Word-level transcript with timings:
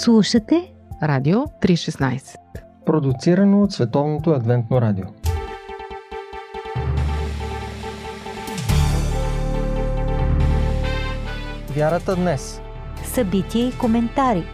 Слушате 0.00 0.72
Радио 1.02 1.38
316 1.38 2.36
Продуцирано 2.86 3.62
от 3.62 3.72
Световното 3.72 4.30
адвентно 4.30 4.80
радио 4.80 5.04
Вярата 11.76 12.16
днес 12.16 12.60
Събития 13.04 13.68
и 13.68 13.78
коментари 13.78 14.44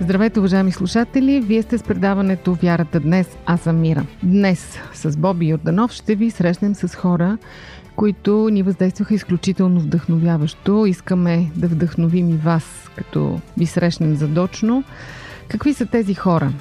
Здравейте, 0.00 0.38
уважаеми 0.40 0.72
слушатели! 0.72 1.40
Вие 1.40 1.62
сте 1.62 1.78
с 1.78 1.82
предаването 1.82 2.54
Вярата 2.54 3.00
днес. 3.00 3.36
Аз 3.46 3.60
съм 3.60 3.80
Мира. 3.80 4.06
Днес 4.22 4.78
с 4.94 5.16
Боби 5.16 5.46
Йорданов 5.46 5.92
ще 5.92 6.14
ви 6.14 6.30
срещнем 6.30 6.74
с 6.74 6.94
хора, 6.94 7.38
които 7.96 8.48
ни 8.48 8.62
въздействаха 8.62 9.14
изключително 9.14 9.80
вдъхновяващо. 9.80 10.86
Искаме 10.86 11.50
да 11.56 11.68
вдъхновим 11.68 12.30
и 12.30 12.36
вас, 12.36 12.90
като 12.96 13.40
ви 13.58 13.66
срещнем 13.66 14.16
задочно. 14.16 14.84
Какви 15.48 15.74
са 15.74 15.86
тези 15.86 16.14
хора? 16.14 16.52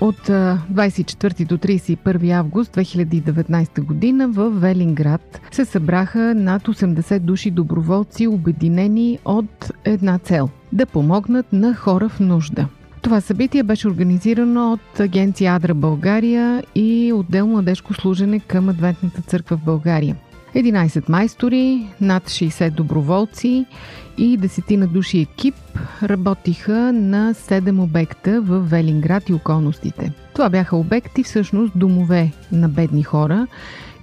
От 0.00 0.28
24 0.28 1.46
до 1.46 1.58
31 1.58 2.30
август 2.38 2.76
2019 2.76 3.80
година 3.80 4.28
в 4.28 4.50
Велинград 4.50 5.40
се 5.50 5.64
събраха 5.64 6.34
над 6.34 6.62
80 6.62 7.18
души 7.18 7.50
доброволци, 7.50 8.26
обединени 8.26 9.18
от 9.24 9.72
една 9.84 10.18
цел– 10.18 10.48
да 10.72 10.86
помогнат 10.86 11.52
на 11.52 11.74
хора 11.74 12.08
в 12.08 12.20
нужда. 12.20 12.66
Това 13.02 13.20
събитие 13.20 13.62
беше 13.62 13.88
организирано 13.88 14.72
от 14.72 15.00
агенция 15.00 15.54
Адра 15.54 15.74
България 15.74 16.64
и 16.74 17.12
отдел 17.14 17.46
младежко 17.46 17.94
служене 17.94 18.40
към 18.40 18.68
Адвентната 18.68 19.22
църква 19.22 19.56
в 19.56 19.64
България. 19.64 20.16
11 20.58 21.08
майстори, 21.08 21.86
над 22.00 22.28
60 22.28 22.70
доброволци 22.70 23.66
и 24.18 24.36
десетина 24.36 24.86
души 24.86 25.18
екип 25.20 25.54
работиха 26.02 26.92
на 26.92 27.34
7 27.34 27.82
обекта 27.82 28.40
в 28.40 28.60
Велинград 28.60 29.28
и 29.28 29.32
околностите. 29.32 30.12
Това 30.34 30.48
бяха 30.50 30.76
обекти, 30.76 31.22
всъщност 31.22 31.72
домове 31.78 32.32
на 32.52 32.68
бедни 32.68 33.02
хора 33.02 33.46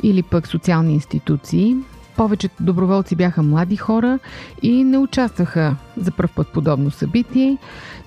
или 0.03 0.23
пък 0.23 0.47
социални 0.47 0.93
институции. 0.93 1.75
Повечето 2.15 2.63
доброволци 2.63 3.15
бяха 3.15 3.43
млади 3.43 3.75
хора 3.75 4.19
и 4.61 4.83
не 4.83 4.97
участваха 4.97 5.75
за 5.97 6.11
първ 6.11 6.29
път 6.35 6.47
подобно 6.47 6.91
събитие. 6.91 7.57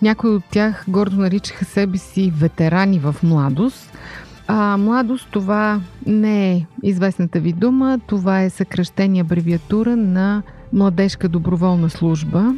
Някои 0.02 0.30
от 0.30 0.44
тях 0.50 0.84
гордо 0.88 1.16
наричаха 1.16 1.64
себе 1.64 1.98
си 1.98 2.32
ветерани 2.36 2.98
в 2.98 3.16
младост– 3.22 3.92
а 4.50 4.76
младост 4.76 5.28
това 5.30 5.80
не 6.06 6.52
е 6.52 6.66
известната 6.82 7.40
ви 7.40 7.52
дума, 7.52 8.00
това 8.06 8.42
е 8.42 8.50
съкръщение 8.50 9.22
абревиатура 9.22 9.96
на 9.96 10.42
Младежка 10.72 11.28
доброволна 11.28 11.90
служба. 11.90 12.54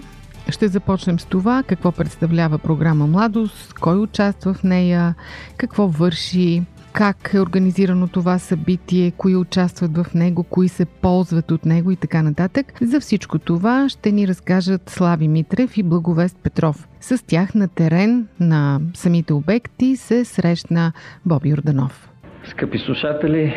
Ще 0.49 0.69
започнем 0.69 1.21
с 1.21 1.25
това. 1.25 1.63
Какво 1.63 1.93
представлява 1.93 2.59
програма 2.59 3.07
Младост, 3.07 3.73
кой 3.73 3.99
участва 3.99 4.55
в 4.55 4.63
нея, 4.63 5.15
какво 5.57 5.89
върши, 5.89 6.63
как 6.93 7.35
е 7.35 7.41
организирано 7.41 8.09
това 8.09 8.39
събитие, 8.39 9.11
кои 9.11 9.37
участват 9.37 9.97
в 9.97 10.15
него, 10.15 10.43
кои 10.43 10.69
се 10.69 10.85
ползват 10.85 11.51
от 11.51 11.65
него 11.65 11.91
и 11.91 11.97
така 11.97 12.23
нататък. 12.23 12.73
За 12.81 13.01
всичко 13.01 13.39
това 13.39 13.89
ще 13.89 14.13
ни 14.13 14.29
разкажат 14.29 14.91
Слави 14.91 15.29
Митрев 15.29 15.77
и 15.77 15.83
Благовест 15.83 16.37
Петров. 16.43 16.89
С 17.01 17.27
тях 17.27 17.55
на 17.55 17.69
терен 17.69 18.29
на 18.41 18.81
самите 18.95 19.33
обекти 19.33 19.97
се 19.97 20.25
срещна 20.25 20.93
Боби 21.27 21.53
Орданов. 21.53 22.11
Скъпи 22.45 22.79
слушатели, 22.79 23.55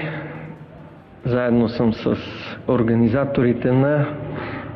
заедно 1.25 1.70
съм 1.70 1.94
с 1.94 2.16
организаторите 2.68 3.72
на 3.72 4.08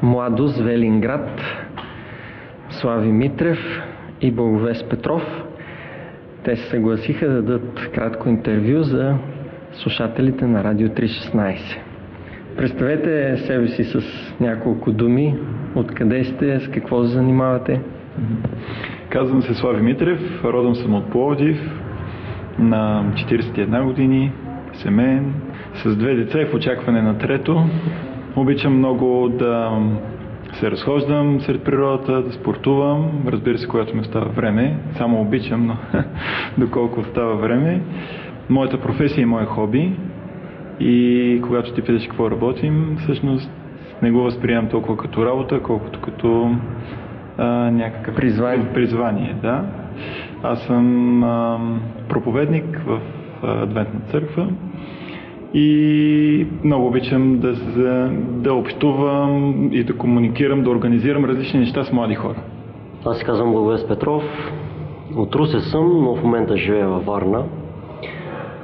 Младост 0.02 0.58
Велинград, 0.58 1.42
Слави 2.70 3.12
Митрев 3.12 3.60
и 4.22 4.32
Благовест 4.32 4.90
Петров– 4.90 5.24
те 6.48 6.56
се 6.56 6.70
съгласиха 6.70 7.28
да 7.28 7.42
дадат 7.42 7.90
кратко 7.94 8.30
интервю 8.30 8.84
за 8.84 9.16
слушателите 9.74 10.46
на 10.46 10.64
Радио 10.64 10.88
316. 10.88 11.58
Представете 12.58 13.38
себе 13.38 13.68
си 13.68 13.84
с 13.84 14.02
няколко 14.40 14.92
думи. 14.92 15.36
Откъде 15.76 16.24
сте, 16.24 16.60
с 16.60 16.68
какво 16.68 17.04
се 17.04 17.10
занимавате? 17.10 17.82
Казвам 19.10 19.42
се 19.42 19.54
Слави 19.54 19.82
Митрев, 19.82 20.44
родом 20.44 20.76
съм 20.76 20.94
от 20.96 21.10
Пловдив, 21.10 21.58
на 22.60 23.12
41 23.14 23.84
години, 23.84 24.32
семейен, 24.74 25.34
с 25.76 25.96
две 25.96 26.16
деца 26.16 26.42
и 26.42 26.46
в 26.46 26.54
очакване 26.54 27.02
на 27.02 27.18
трето. 27.18 27.64
Обичам 28.36 28.78
много 28.78 29.30
да 29.30 29.72
се 30.60 30.72
разхождам 30.72 31.42
сред 31.42 31.64
природата, 31.64 32.22
да 32.22 32.32
спортувам, 32.32 33.12
разбира 33.28 33.58
се, 33.58 33.68
когато 33.68 33.96
ми 33.96 34.02
остава 34.02 34.26
време. 34.26 34.78
Само 34.98 35.22
обичам, 35.22 35.68
но 35.68 35.78
доколко 36.66 37.00
остава 37.00 37.34
време. 37.34 37.82
Моята 38.50 38.82
професия 38.82 39.24
е 39.24 39.26
мое 39.26 39.46
хоби 39.46 39.92
и 40.80 41.40
когато 41.44 41.74
ти 41.74 41.82
питаш 41.82 42.08
какво 42.08 42.32
работим, 42.32 42.98
всъщност 43.00 43.52
не 44.02 44.12
го 44.12 44.22
възприемам 44.22 44.70
толкова 44.70 44.98
като 44.98 45.26
работа, 45.26 45.64
колкото 45.64 46.02
като 46.02 46.56
а, 47.38 47.46
някакъв 47.72 48.16
призвание. 48.16 48.74
призвание 48.74 49.36
да. 49.42 49.64
Аз 50.44 50.62
съм 50.62 51.24
а, 51.24 51.60
проповедник 52.10 52.82
в 52.86 53.00
Адвентна 53.44 54.00
църква 54.12 54.48
и 55.54 56.48
много 56.64 56.88
обичам 56.88 57.40
да, 57.40 57.54
да, 58.20 58.54
общувам 58.54 59.70
и 59.74 59.84
да 59.84 59.98
комуникирам, 59.98 60.64
да 60.64 60.70
организирам 60.70 61.26
различни 61.26 61.60
неща 61.60 61.84
с 61.84 61.92
млади 61.92 62.16
хора. 62.16 62.42
Аз 63.06 63.18
се 63.18 63.26
казвам 63.26 63.52
Благовест 63.52 63.88
Петров. 63.88 64.24
От 65.16 65.36
Русе 65.36 65.60
съм, 65.60 66.04
но 66.04 66.16
в 66.16 66.24
момента 66.24 66.58
живея 66.58 66.88
във 66.88 67.06
Варна. 67.06 67.44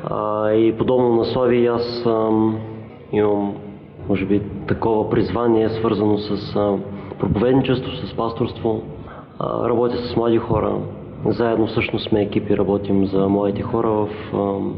А, 0.03 0.51
и 0.51 0.77
подобно 0.77 1.15
на 1.15 1.25
Слави, 1.25 1.65
аз 1.65 2.05
ам, 2.05 2.57
имам, 3.11 3.53
може 4.09 4.25
би, 4.25 4.41
такова 4.67 5.09
призвание, 5.09 5.69
свързано 5.69 6.17
с 6.17 6.55
а, 6.55 6.77
проповедничество, 7.19 7.91
с 7.91 8.13
пасторство. 8.13 8.81
А, 9.39 9.69
работя 9.69 9.97
с 9.97 10.15
млади 10.15 10.37
хора. 10.37 10.75
Заедно 11.25 11.67
всъщност 11.67 12.09
сме 12.09 12.21
екипи, 12.21 12.57
работим 12.57 13.05
за 13.05 13.29
младите 13.29 13.61
хора 13.61 13.89
в 13.89 14.09
ам, 14.33 14.73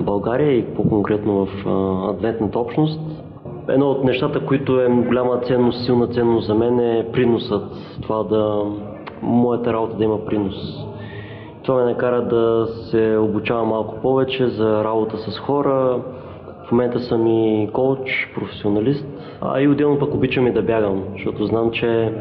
България 0.00 0.52
и 0.52 0.74
по-конкретно 0.74 1.46
в 1.46 1.68
адвентната 2.10 2.58
общност. 2.58 3.00
Едно 3.68 3.86
от 3.86 4.04
нещата, 4.04 4.46
които 4.46 4.80
е 4.80 4.88
голяма 4.88 5.40
ценност, 5.40 5.84
силна 5.84 6.06
ценност 6.06 6.46
за 6.46 6.54
мен 6.54 6.80
е 6.80 7.06
приносът. 7.12 7.98
Това 8.02 8.22
да 8.22 8.62
моята 9.22 9.72
работа 9.72 9.96
да 9.96 10.04
има 10.04 10.24
принос. 10.24 10.86
Това 11.62 11.78
ме 11.78 11.90
накара 11.90 12.22
да 12.22 12.66
се 12.66 13.16
обучавам 13.16 13.68
малко 13.68 13.94
повече 14.02 14.46
за 14.46 14.84
работа 14.84 15.18
с 15.18 15.38
хора. 15.38 16.00
В 16.68 16.72
момента 16.72 17.00
съм 17.00 17.26
и 17.26 17.70
коуч, 17.72 18.32
професионалист, 18.34 19.06
а 19.40 19.60
и 19.60 19.68
отделно 19.68 19.98
пък 19.98 20.14
обичам 20.14 20.46
и 20.46 20.52
да 20.52 20.62
бягам, 20.62 21.02
защото 21.12 21.46
знам, 21.46 21.70
че 21.70 22.12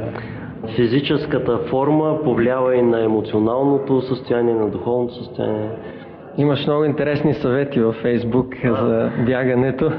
физическата 0.76 1.58
форма 1.58 2.20
повлиява 2.24 2.76
и 2.76 2.82
на 2.82 3.04
емоционалното 3.04 4.02
състояние, 4.02 4.54
на 4.54 4.70
духовното 4.70 5.14
състояние. 5.14 5.70
Имаш 6.38 6.68
много 6.68 6.84
интересни 6.84 7.34
съвети 7.34 7.80
във 7.80 7.96
Фейсбук 7.96 8.56
за 8.66 9.12
бягането. 9.26 9.92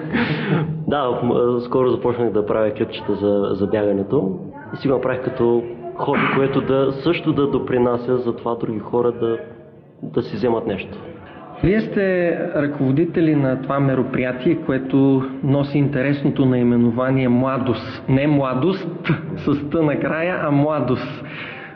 да, 0.89 1.21
скоро 1.61 1.89
започнах 1.89 2.31
да 2.31 2.47
правя 2.47 2.71
клипчета 2.71 3.15
за, 3.15 3.55
за 3.55 3.67
бягането 3.67 4.39
и 4.75 4.77
си 4.77 4.89
го 4.89 4.95
направих 4.95 5.25
като 5.25 5.63
хоби, 5.95 6.21
което 6.37 6.61
да 6.61 6.93
също 6.93 7.33
да 7.33 7.51
допринася 7.51 8.17
за 8.17 8.37
това 8.37 8.55
други 8.55 8.79
хора 8.79 9.13
да, 9.13 9.39
да 10.03 10.23
си 10.23 10.37
вземат 10.37 10.67
нещо. 10.67 10.99
Вие 11.63 11.81
сте 11.81 12.39
ръководители 12.57 13.35
на 13.35 13.63
това 13.63 13.81
мероприятие, 13.81 14.57
което 14.67 15.25
носи 15.43 15.79
интересното 15.79 16.47
наименование 16.47 17.29
Младост. 17.29 18.05
Не 18.09 18.27
младост 18.27 18.89
с 19.37 19.71
тъ 19.71 19.83
накрая, 19.83 20.41
а 20.43 20.51
младост. 20.51 21.25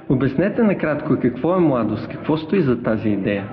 Обяснете 0.09 0.63
накратко 0.63 1.17
какво 1.23 1.55
е 1.55 1.59
младост, 1.59 2.09
какво 2.09 2.37
стои 2.37 2.61
за 2.61 2.83
тази 2.83 3.09
идея? 3.09 3.45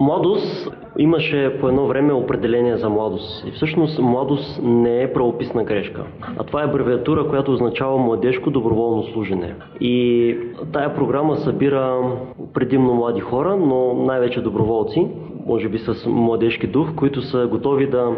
Младост 0.00 0.70
имаше 0.98 1.56
по 1.60 1.68
едно 1.68 1.86
време 1.86 2.12
определение 2.12 2.76
за 2.76 2.88
младост. 2.88 3.46
И 3.46 3.50
всъщност 3.50 3.98
младост 3.98 4.60
не 4.62 5.02
е 5.02 5.12
правописна 5.12 5.64
грешка. 5.64 6.04
А 6.36 6.44
това 6.44 6.62
е 6.62 6.64
абревиатура, 6.64 7.28
която 7.28 7.52
означава 7.52 7.98
младежко 7.98 8.50
доброволно 8.50 9.02
служене. 9.02 9.54
И 9.80 10.36
тая 10.72 10.94
програма 10.94 11.36
събира 11.36 12.12
предимно 12.54 12.94
млади 12.94 13.20
хора, 13.20 13.56
но 13.56 13.94
най-вече 13.94 14.40
доброволци, 14.40 15.08
може 15.48 15.68
би 15.68 15.78
с 15.78 16.06
младежки 16.06 16.66
дух, 16.66 16.94
които 16.94 17.22
са 17.22 17.46
готови 17.50 17.86
да, 17.86 18.10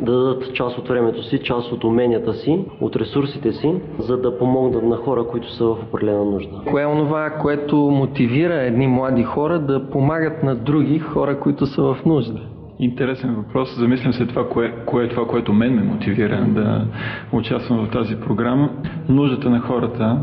да 0.00 0.12
дадат 0.12 0.54
част 0.54 0.78
от 0.78 0.88
времето 0.88 1.22
си, 1.22 1.38
част 1.38 1.72
от 1.72 1.84
уменията 1.84 2.34
си, 2.34 2.64
от 2.80 2.96
ресурсите 2.96 3.52
си, 3.52 3.74
за 3.98 4.16
да 4.16 4.38
помогнат 4.38 4.82
на 4.82 4.96
хора, 4.96 5.24
които 5.24 5.52
са 5.52 5.64
в 5.64 5.76
определена 5.88 6.24
нужда. 6.24 6.60
Кое 6.70 6.82
е 6.82 6.86
онова, 6.86 7.30
което 7.30 7.76
мотивира 7.76 8.54
едни 8.54 8.86
млади 8.86 9.22
хора 9.22 9.58
да 9.58 9.90
помагат 9.90 10.42
на 10.42 10.56
други 10.56 10.98
хора, 10.98 11.40
които 11.40 11.66
са 11.66 11.82
в 11.82 11.96
нужда? 12.06 12.40
интересен 12.78 13.34
въпрос. 13.34 13.78
Замислям 13.78 14.12
се 14.12 14.26
това, 14.26 14.48
кое, 14.48 14.74
кое 14.86 15.04
е 15.04 15.08
това, 15.08 15.26
което 15.26 15.52
мен 15.52 15.74
ме 15.74 15.82
мотивира 15.82 16.46
да 16.48 16.86
участвам 17.32 17.86
в 17.86 17.90
тази 17.90 18.16
програма. 18.16 18.70
Нуждата 19.08 19.50
на 19.50 19.60
хората, 19.60 20.18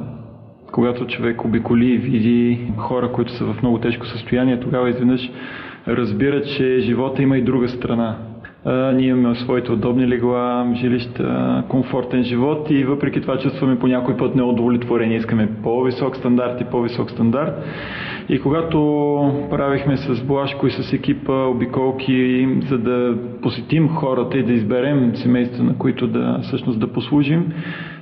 когато 0.71 1.07
човек 1.07 1.45
обиколи 1.45 1.85
и 1.85 1.97
види 1.97 2.71
хора, 2.77 3.11
които 3.11 3.31
са 3.31 3.45
в 3.45 3.61
много 3.61 3.79
тежко 3.79 4.05
състояние, 4.05 4.59
тогава 4.59 4.89
изведнъж 4.89 5.31
разбира, 5.87 6.41
че 6.41 6.79
живота 6.79 7.21
има 7.21 7.37
и 7.37 7.41
друга 7.41 7.69
страна. 7.69 8.17
Ние 8.93 9.07
имаме 9.07 9.35
своите 9.35 9.71
удобни 9.71 10.07
легла, 10.07 10.73
жилища, 10.75 11.63
комфортен 11.69 12.23
живот 12.23 12.67
и 12.69 12.83
въпреки 12.83 13.21
това 13.21 13.37
чувстваме 13.37 13.79
по 13.79 13.87
някой 13.87 14.17
път 14.17 14.35
неудовлетворение. 14.35 15.17
Искаме 15.17 15.49
по-висок 15.63 16.15
стандарт 16.15 16.61
и 16.61 16.65
по-висок 16.65 17.11
стандарт. 17.11 17.63
И 18.29 18.39
когато 18.39 18.77
правихме 19.49 19.97
с 19.97 20.23
Блашко 20.23 20.67
и 20.67 20.71
с 20.71 20.93
екипа 20.93 21.33
обиколки, 21.33 22.47
за 22.69 22.77
да 22.77 23.17
посетим 23.41 23.89
хората 23.89 24.37
и 24.37 24.43
да 24.43 24.53
изберем 24.53 25.15
семейства, 25.15 25.63
на 25.63 25.77
които 25.77 26.07
да 26.07 26.39
всъщност 26.41 26.79
да 26.79 26.87
послужим, 26.87 27.53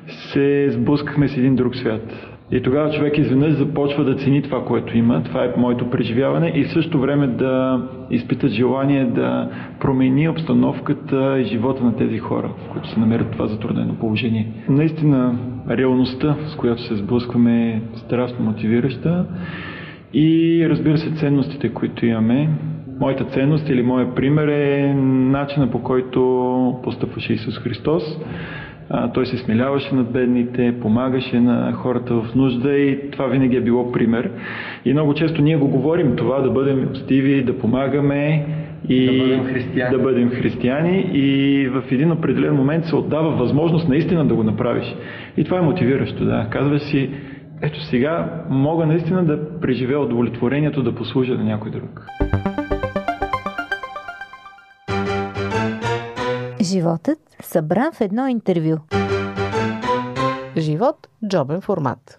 се 0.07 0.67
сблъскахме 0.69 1.27
с 1.27 1.37
един 1.37 1.55
друг 1.55 1.75
свят. 1.75 2.32
И 2.53 2.61
тогава 2.61 2.91
човек 2.91 3.17
изведнъж 3.17 3.53
започва 3.53 4.03
да 4.03 4.15
цени 4.15 4.41
това, 4.41 4.65
което 4.65 4.97
има. 4.97 5.23
Това 5.23 5.43
е 5.43 5.53
моето 5.57 5.89
преживяване 5.89 6.51
и 6.55 6.63
в 6.63 6.71
същото 6.71 6.99
време 6.99 7.27
да 7.27 7.81
изпита 8.09 8.47
желание 8.47 9.05
да 9.05 9.49
промени 9.79 10.29
обстановката 10.29 11.39
и 11.39 11.43
живота 11.43 11.83
на 11.83 11.95
тези 11.95 12.17
хора, 12.17 12.49
които 12.71 12.89
се 12.89 12.99
намерят 12.99 13.27
в 13.27 13.31
това 13.31 13.47
затруднено 13.47 13.95
положение. 13.95 14.47
Наистина, 14.69 15.35
реалността, 15.69 16.35
с 16.47 16.55
която 16.55 16.81
се 16.81 16.95
сблъскваме 16.95 17.69
е 17.69 17.81
страшно 17.95 18.45
мотивираща 18.45 19.25
и 20.13 20.65
разбира 20.69 20.97
се 20.97 21.15
ценностите, 21.15 21.69
които 21.69 22.05
имаме. 22.05 22.49
Моята 22.99 23.25
ценност 23.25 23.69
или 23.69 23.81
моя 23.81 24.15
пример 24.15 24.47
е 24.47 24.93
начина 24.93 25.71
по 25.71 25.83
който 25.83 26.79
постъпваше 26.83 27.33
Исус 27.33 27.57
Христос 27.57 28.03
а, 28.95 29.11
той 29.11 29.25
се 29.25 29.37
смиляваше 29.37 29.95
над 29.95 30.11
бедните, 30.11 30.79
помагаше 30.81 31.39
на 31.39 31.73
хората 31.73 32.13
в 32.13 32.35
нужда 32.35 32.73
и 32.73 33.11
това 33.11 33.27
винаги 33.27 33.55
е 33.55 33.61
било 33.61 33.91
пример. 33.91 34.31
И 34.85 34.93
много 34.93 35.13
често 35.13 35.41
ние 35.41 35.57
го 35.57 35.67
говорим 35.67 36.15
това, 36.15 36.41
да 36.41 36.49
бъдем 36.49 36.79
милостиви, 36.79 37.43
да 37.43 37.59
помагаме 37.59 38.45
и 38.89 39.05
да 39.05 39.17
бъдем 39.17 39.43
християни. 39.45 39.97
Да 39.97 40.03
бъдем 40.03 40.29
християни 40.29 41.09
и 41.13 41.67
в 41.67 41.83
един 41.91 42.11
определен 42.11 42.55
момент 42.55 42.85
се 42.85 42.95
отдава 42.95 43.31
възможност 43.31 43.89
наистина 43.89 44.25
да 44.25 44.35
го 44.35 44.43
направиш. 44.43 44.95
И 45.37 45.43
това 45.43 45.57
е 45.57 45.61
мотивиращо, 45.61 46.25
да. 46.25 46.47
Казваш 46.49 46.81
си, 46.81 47.09
ето 47.61 47.81
сега 47.81 48.43
мога 48.49 48.85
наистина 48.85 49.25
да 49.25 49.59
преживея 49.59 49.99
удовлетворението 49.99 50.83
да 50.83 50.95
послужа 50.95 51.33
на 51.35 51.43
някой 51.43 51.71
друг. 51.71 52.05
Животът 56.61 57.32
събран 57.45 57.91
в 57.93 58.01
едно 58.01 58.27
интервю. 58.27 58.77
Живот– 60.57 61.07
джобен 61.27 61.61
формат. 61.61 62.17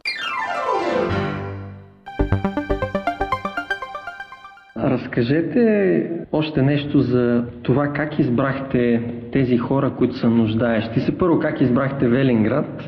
Разкажете 4.77 6.11
още 6.33 6.63
нещо 6.63 7.01
за 7.01 7.45
това 7.63 7.93
как 7.93 8.19
избрахте 8.19 9.03
тези 9.33 9.59
хора, 9.59 9.93
които 9.99 10.17
са 10.17 10.31
нуждаещи 10.31 11.01
се. 11.01 11.19
Първо 11.19 11.39
как 11.39 11.61
избрахте 11.61 12.09
Велинград, 12.09 12.83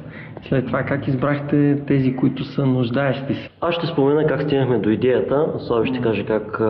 след 0.49 0.67
това 0.67 0.83
как 0.83 1.09
избрахте 1.09 1.83
тези, 1.87 2.17
които 2.17 2.45
са 2.45 2.67
нуждаещи 2.67 3.35
се. 3.35 3.51
Аз 3.61 3.75
ще 3.75 3.87
спомена 3.87 4.27
как 4.27 4.43
стигнахме 4.43 4.79
до 4.79 4.91
идеята, 4.91 5.47
Слави 5.59 5.89
ще 5.89 6.01
каже 6.01 6.25
как, 6.25 6.61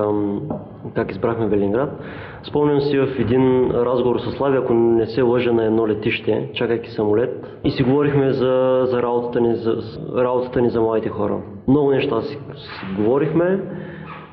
как 0.95 1.11
избрахме 1.11 1.47
Велинград. 1.47 2.01
Спомням 2.43 2.81
си 2.81 2.99
в 2.99 3.09
един 3.19 3.71
разговор 3.71 4.19
с 4.19 4.31
Слави, 4.31 4.57
ако 4.57 4.75
не 4.75 5.07
се 5.07 5.23
лъжа 5.23 5.53
на 5.53 5.65
едно 5.65 5.89
летище, 5.89 6.51
чакайки 6.55 6.91
самолет, 6.91 7.59
и 7.65 7.71
си 7.71 7.83
говорихме 7.83 8.33
за, 8.33 8.83
за, 8.91 9.03
работата, 9.03 9.41
ни, 9.41 9.55
за 9.55 9.77
работата 10.17 10.63
ни 10.63 10.71
за 10.71 10.81
младите 10.81 11.09
хора. 11.09 11.39
Много 11.69 11.91
неща 11.91 12.23
си, 12.23 12.39
си 12.55 13.03
говорихме 13.03 13.61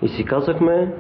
и 0.01 0.07
си 0.07 0.25
казахме, 0.25 0.93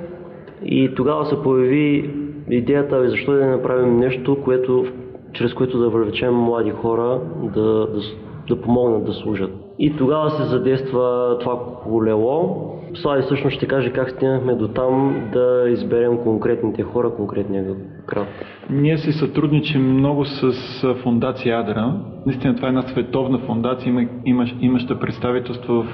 и 0.65 0.95
тогава 0.95 1.25
се 1.25 1.41
появи 1.43 2.13
идеята, 2.49 3.09
защо 3.09 3.31
да 3.31 3.45
не 3.45 3.51
направим 3.51 3.97
нещо, 3.97 4.37
което, 4.43 4.85
чрез 5.33 5.53
което 5.53 5.79
да 5.79 5.89
въвлечем 5.89 6.33
млади 6.33 6.71
хора 6.71 7.19
да, 7.43 7.87
да, 7.87 8.01
да 8.47 8.61
помогнат 8.61 9.05
да 9.05 9.13
служат. 9.13 9.51
И 9.79 9.95
тогава 9.97 10.29
се 10.29 10.43
задейства 10.43 11.37
това 11.39 11.59
колело. 11.83 12.69
Слави 12.93 13.21
всъщност 13.21 13.55
ще 13.55 13.67
каже 13.67 13.89
как 13.89 14.09
стигнахме 14.09 14.55
до 14.55 14.67
там 14.67 15.23
да 15.33 15.65
изберем 15.69 16.17
конкретните 16.17 16.83
хора, 16.83 17.09
конкретния 17.15 17.65
град. 18.07 18.27
Ние 18.69 18.97
си 18.97 19.11
сътрудничим 19.11 19.93
много 19.93 20.25
с 20.25 20.53
фундация 20.93 21.59
Адра. 21.59 21.93
Наистина 22.25 22.55
това 22.55 22.67
е 22.67 22.69
една 22.69 22.81
световна 22.81 23.39
фундация, 23.39 23.89
има, 23.89 24.05
имаш, 24.25 24.55
имаща 24.61 24.99
представителство 24.99 25.73
в, 25.73 25.87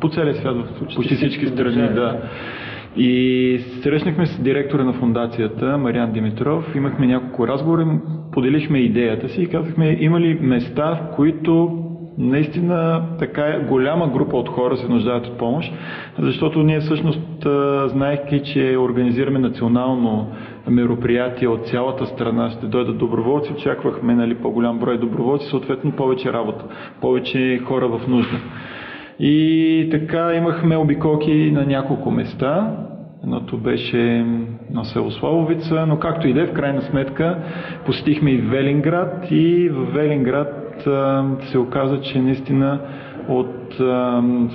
по 0.00 0.08
целия 0.08 0.34
свят, 0.34 0.56
в 0.56 0.94
почти 0.96 1.14
всички 1.14 1.46
страни. 1.46 1.94
Да. 1.94 2.22
И 2.96 3.58
срещнахме 3.82 4.26
с 4.26 4.42
директора 4.42 4.84
на 4.84 4.92
фундацията, 4.92 5.78
Мариан 5.78 6.12
Димитров, 6.12 6.74
имахме 6.76 7.06
няколко 7.06 7.48
разговори, 7.48 7.84
поделихме 8.32 8.78
идеята 8.78 9.28
си 9.28 9.42
и 9.42 9.46
казахме 9.46 9.96
има 10.00 10.20
ли 10.20 10.38
места, 10.40 10.94
в 10.94 11.16
които 11.16 11.78
наистина 12.18 13.02
така 13.18 13.60
голяма 13.68 14.08
група 14.08 14.36
от 14.36 14.48
хора 14.48 14.76
се 14.76 14.88
нуждаят 14.88 15.26
от 15.26 15.38
помощ, 15.38 15.72
защото 16.18 16.62
ние 16.62 16.80
всъщност 16.80 17.46
знаехки, 17.86 18.42
че 18.44 18.76
организираме 18.78 19.38
национално 19.38 20.30
мероприятие 20.68 21.48
от 21.48 21.66
цялата 21.66 22.06
страна, 22.06 22.50
ще 22.50 22.66
дойдат 22.66 22.98
доброволци, 22.98 23.52
очаквахме 23.52 24.14
нали, 24.14 24.34
по-голям 24.34 24.78
брой 24.78 24.98
доброволци, 24.98 25.46
съответно 25.46 25.92
повече 25.92 26.32
работа, 26.32 26.64
повече 27.00 27.60
хора 27.64 27.88
в 27.88 28.08
нужда. 28.08 28.36
И 29.18 29.88
така 29.90 30.34
имахме 30.34 30.76
обиколки 30.76 31.50
на 31.50 31.66
няколко 31.66 32.10
места. 32.10 32.76
Едното 33.24 33.58
беше 33.58 34.26
на 34.70 34.84
село 34.84 35.10
Славовица, 35.10 35.86
но 35.86 35.98
както 35.98 36.28
и 36.28 36.32
да 36.32 36.42
е, 36.42 36.46
в 36.46 36.52
крайна 36.52 36.82
сметка 36.82 37.38
посетихме 37.86 38.30
и 38.30 38.38
Велинград 38.38 39.26
и 39.30 39.68
в 39.68 39.84
Велинград 39.84 40.88
се 41.40 41.58
оказа, 41.58 42.00
че 42.00 42.18
наистина 42.18 42.80
от 43.28 43.74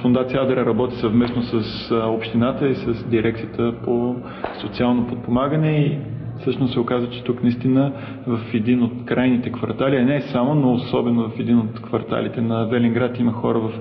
Фундация 0.01 0.42
Адра 0.42 0.65
работи 0.65 0.95
съвместно 0.95 1.42
с 1.44 1.92
общината 1.92 2.68
и 2.68 2.75
с 2.75 3.10
дирекцията 3.10 3.74
по 3.83 4.15
социално 4.62 5.07
подпомагане 5.07 5.71
и 5.71 5.98
всъщност 6.39 6.74
се 6.74 6.80
оказа, 6.80 7.10
че 7.10 7.24
тук 7.24 7.44
наистина 7.44 7.92
в 8.27 8.39
един 8.53 8.83
от 8.83 9.05
крайните 9.05 9.51
квартали, 9.51 9.96
а 9.96 10.05
не 10.05 10.22
само, 10.22 10.55
но 10.55 10.74
особено 10.74 11.29
в 11.29 11.39
един 11.39 11.58
от 11.58 11.82
кварталите 11.82 12.41
на 12.41 12.65
Велинград 12.65 13.20
има 13.20 13.32
хора 13.32 13.60
в 13.60 13.72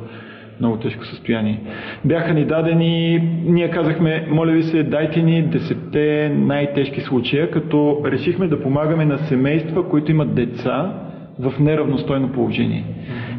много 0.61 0.77
тежко 0.77 1.05
състояние. 1.05 1.61
Бяха 2.05 2.35
ни 2.35 2.45
дадени, 2.45 3.23
ние 3.45 3.71
казахме, 3.71 4.27
моля 4.31 4.53
ви 4.53 4.63
се, 4.63 4.83
дайте 4.83 5.23
ни 5.23 5.43
десетте 5.43 6.33
най-тежки 6.37 7.01
случая, 7.01 7.51
като 7.51 8.03
решихме 8.05 8.49
да 8.49 8.63
помагаме 8.63 9.05
на 9.05 9.19
семейства, 9.19 9.89
които 9.89 10.11
имат 10.11 10.35
деца 10.35 10.93
в 11.39 11.53
неравностойно 11.61 12.33
положение. 12.33 12.85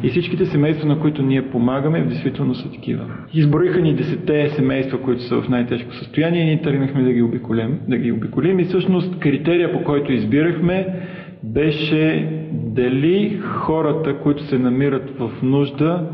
И 0.02 0.08
всичките 0.08 0.46
семейства, 0.46 0.88
на 0.88 1.00
които 1.00 1.22
ние 1.22 1.50
помагаме, 1.50 2.00
действително 2.00 2.54
са 2.54 2.72
такива. 2.72 3.04
Изброиха 3.34 3.80
ни 3.80 3.94
десетте 3.94 4.48
семейства, 4.48 5.02
които 5.02 5.22
са 5.22 5.40
в 5.40 5.48
най-тежко 5.48 5.94
състояние 5.94 6.42
и 6.42 6.44
ние 6.44 6.62
тръгнахме 6.62 7.02
да 7.02 7.12
ги 7.12 7.22
обиколим. 7.22 7.78
Да 7.88 7.96
ги 7.96 8.12
обиколим. 8.12 8.60
И 8.60 8.64
всъщност 8.64 9.18
критерия, 9.18 9.72
по 9.72 9.84
който 9.84 10.12
избирахме, 10.12 10.86
беше 11.42 12.28
дали 12.52 13.38
хората, 13.44 14.14
които 14.14 14.42
се 14.42 14.58
намират 14.58 15.18
в 15.18 15.30
нужда, 15.42 16.08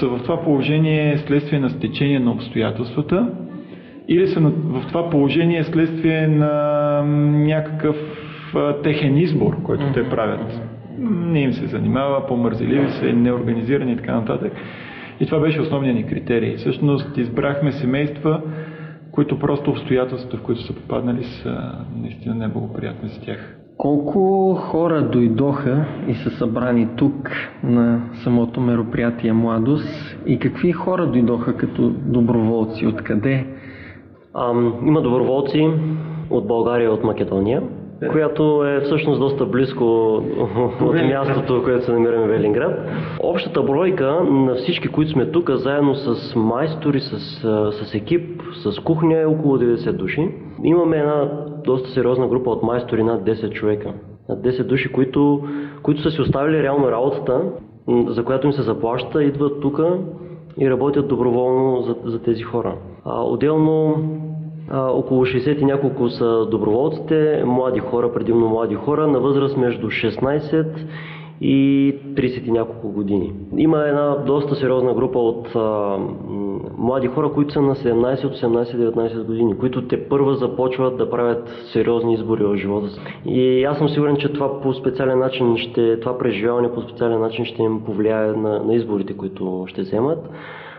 са 0.00 0.08
в 0.08 0.22
това 0.22 0.42
положение 0.42 1.18
следствие 1.18 1.60
на 1.60 1.70
стечение 1.70 2.18
на 2.18 2.30
обстоятелствата 2.30 3.32
или 4.08 4.26
са 4.28 4.40
в 4.40 4.86
това 4.88 5.10
положение 5.10 5.64
следствие 5.64 6.28
на 6.28 7.02
някакъв 7.46 7.96
техен 8.82 9.16
избор, 9.16 9.62
който 9.62 9.84
mm-hmm. 9.84 9.94
те 9.94 10.10
правят. 10.10 10.60
Не 10.98 11.40
им 11.40 11.52
се 11.52 11.66
занимава, 11.66 12.26
по-мързеливи 12.26 12.90
са, 12.90 13.04
неорганизирани 13.04 13.92
и 13.92 13.96
така 13.96 14.14
нататък. 14.14 14.52
И 15.20 15.26
това 15.26 15.40
беше 15.40 15.60
основният 15.60 15.96
ни 15.96 16.06
критерий. 16.06 16.56
Всъщност 16.56 17.16
избрахме 17.16 17.72
семейства, 17.72 18.42
които 19.12 19.38
просто 19.38 19.70
обстоятелствата, 19.70 20.36
в 20.36 20.42
които 20.42 20.60
са 20.62 20.74
попаднали, 20.74 21.24
са 21.24 21.74
наистина 21.96 22.34
неблагоприятни 22.34 23.08
за 23.08 23.20
тях. 23.20 23.58
Колко 23.78 24.54
хора 24.54 25.02
дойдоха 25.02 25.84
и 26.08 26.14
са 26.14 26.30
събрани 26.30 26.88
тук 26.96 27.30
на 27.62 28.00
самото 28.24 28.60
мероприятие 28.60 29.32
Младост 29.32 30.16
и 30.26 30.38
какви 30.38 30.72
хора 30.72 31.06
дойдоха 31.06 31.56
като 31.56 31.90
доброволци? 31.90 32.86
Откъде? 32.86 33.46
Ам, 34.34 34.74
има 34.86 35.02
доброволци 35.02 35.70
от 36.30 36.46
България 36.46 36.84
и 36.84 36.88
от 36.88 37.04
Македония. 37.04 37.62
Която 38.06 38.64
е 38.66 38.80
всъщност 38.80 39.20
доста 39.20 39.46
близко 39.46 39.84
от 40.80 40.94
мястото, 40.94 41.62
което 41.64 41.84
се 41.84 41.92
намираме 41.92 42.26
в 42.26 42.28
Велинград. 42.28 42.88
Общата 43.20 43.62
бройка 43.62 44.20
на 44.30 44.54
всички, 44.54 44.88
които 44.88 45.10
сме 45.10 45.30
тук, 45.30 45.50
заедно 45.50 45.94
с 45.94 46.36
майстори, 46.36 47.00
с, 47.00 47.20
с 47.72 47.94
екип, 47.94 48.42
с 48.64 48.80
кухня 48.80 49.20
е 49.20 49.26
около 49.26 49.58
90 49.58 49.92
души. 49.92 50.28
Имаме 50.64 50.96
една 50.96 51.30
доста 51.64 51.88
сериозна 51.88 52.28
група 52.28 52.50
от 52.50 52.62
майстори, 52.62 53.04
над 53.04 53.22
10 53.24 53.50
човека. 53.52 53.92
Над 54.28 54.38
10 54.38 54.62
души, 54.62 54.92
които, 54.92 55.42
които 55.82 56.02
са 56.02 56.10
си 56.10 56.20
оставили 56.20 56.62
реално 56.62 56.90
работата, 56.90 57.42
за 58.06 58.24
която 58.24 58.46
им 58.46 58.52
се 58.52 58.62
заплаща, 58.62 59.24
идват 59.24 59.60
тук 59.60 59.80
и 60.60 60.70
работят 60.70 61.08
доброволно 61.08 61.82
за, 61.82 61.96
за 62.04 62.22
тези 62.22 62.42
хора. 62.42 62.74
А, 63.04 63.22
отделно 63.22 63.96
около 64.72 65.26
60 65.26 65.58
и 65.58 65.64
няколко 65.64 66.08
са 66.08 66.46
доброволците, 66.50 67.42
млади 67.46 67.80
хора, 67.80 68.12
предимно 68.12 68.48
млади 68.48 68.74
хора, 68.74 69.06
на 69.06 69.20
възраст 69.20 69.56
между 69.56 69.86
16 69.86 70.66
и 71.40 71.94
30 72.14 72.48
и 72.48 72.50
няколко 72.50 72.88
години. 72.88 73.32
Има 73.56 73.78
една 73.78 74.16
доста 74.26 74.54
сериозна 74.54 74.94
група 74.94 75.18
от 75.18 75.48
а, 75.56 75.96
млади 76.78 77.06
хора, 77.06 77.32
които 77.32 77.52
са 77.52 77.62
на 77.62 77.74
17, 77.74 78.16
18, 78.16 78.92
19 78.92 79.24
години, 79.24 79.58
които 79.58 79.88
те 79.88 80.08
първа 80.08 80.34
започват 80.34 80.96
да 80.96 81.10
правят 81.10 81.48
сериозни 81.72 82.14
избори 82.14 82.44
в 82.44 82.56
живота 82.56 82.88
си. 82.88 83.00
И 83.26 83.64
аз 83.64 83.78
съм 83.78 83.88
сигурен, 83.88 84.16
че 84.16 84.32
това 84.32 84.60
по 84.60 84.74
специален 84.74 85.18
начин 85.18 85.56
ще, 85.56 86.00
това 86.00 86.18
преживяване 86.18 86.72
по 86.72 86.82
специален 86.82 87.20
начин 87.20 87.44
ще 87.44 87.62
им 87.62 87.80
повлияе 87.80 88.26
на, 88.26 88.62
на 88.64 88.74
изборите, 88.74 89.16
които 89.16 89.64
ще 89.66 89.82
вземат. 89.82 90.30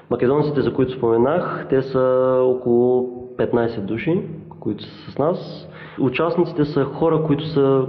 Македонците, 0.10 0.62
за 0.62 0.74
които 0.74 0.92
споменах, 0.92 1.68
те 1.70 1.82
са 1.82 2.36
около 2.44 3.19
15 3.40 3.80
души, 3.80 4.22
които 4.60 4.84
са 4.84 5.12
с 5.12 5.18
нас. 5.18 5.68
Участниците 6.00 6.66
са 6.66 6.84
хора, 6.84 7.24
които 7.24 7.46
са 7.46 7.86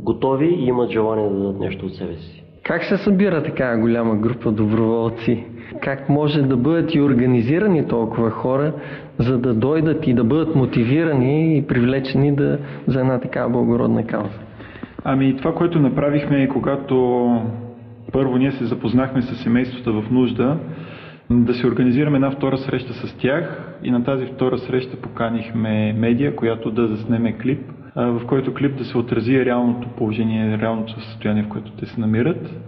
готови 0.00 0.46
и 0.46 0.66
имат 0.66 0.90
желание 0.90 1.28
да 1.28 1.34
дадат 1.34 1.60
нещо 1.60 1.86
от 1.86 1.94
себе 1.94 2.14
си. 2.14 2.44
Как 2.62 2.84
се 2.84 2.96
събира 2.96 3.42
така 3.42 3.78
голяма 3.78 4.16
група 4.16 4.52
доброволци? 4.52 5.44
Как 5.80 6.08
може 6.08 6.42
да 6.42 6.56
бъдат 6.56 6.94
и 6.94 7.00
организирани 7.00 7.88
толкова 7.88 8.30
хора, 8.30 8.72
за 9.18 9.38
да 9.38 9.54
дойдат 9.54 10.06
и 10.06 10.14
да 10.14 10.24
бъдат 10.24 10.54
мотивирани 10.54 11.58
и 11.58 11.66
привлечени 11.66 12.36
да, 12.36 12.58
за 12.86 13.00
една 13.00 13.20
такава 13.20 13.50
благородна 13.50 14.06
кауза? 14.06 14.38
Ами 15.04 15.36
това, 15.36 15.54
което 15.54 15.78
направихме, 15.78 16.48
когато 16.48 17.26
първо 18.12 18.36
ние 18.36 18.52
се 18.52 18.64
запознахме 18.64 19.22
с 19.22 19.42
семействата 19.42 19.92
в 19.92 20.10
нужда, 20.10 20.56
да 21.30 21.54
се 21.54 21.66
организираме 21.66 22.16
една 22.16 22.30
втора 22.30 22.58
среща 22.58 22.92
с 22.92 23.16
тях 23.16 23.74
и 23.82 23.90
на 23.90 24.04
тази 24.04 24.26
втора 24.26 24.58
среща 24.58 24.96
поканихме 24.96 25.92
медия, 25.92 26.36
която 26.36 26.70
да 26.70 26.86
заснеме 26.86 27.38
клип, 27.38 27.60
в 27.96 28.22
който 28.26 28.54
клип 28.54 28.76
да 28.76 28.84
се 28.84 28.98
отрази 28.98 29.44
реалното 29.44 29.88
положение, 29.88 30.58
реалното 30.58 31.00
състояние, 31.00 31.42
в 31.42 31.48
което 31.48 31.72
те 31.72 31.86
се 31.86 32.00
намират. 32.00 32.60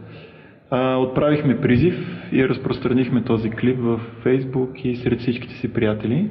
Отправихме 0.98 1.60
призив 1.60 1.94
и 2.32 2.48
разпространихме 2.48 3.22
този 3.22 3.50
клип 3.50 3.78
в 3.80 4.00
Фейсбук 4.22 4.84
и 4.84 4.96
сред 4.96 5.20
всичките 5.20 5.54
си 5.54 5.72
приятели. 5.72 6.30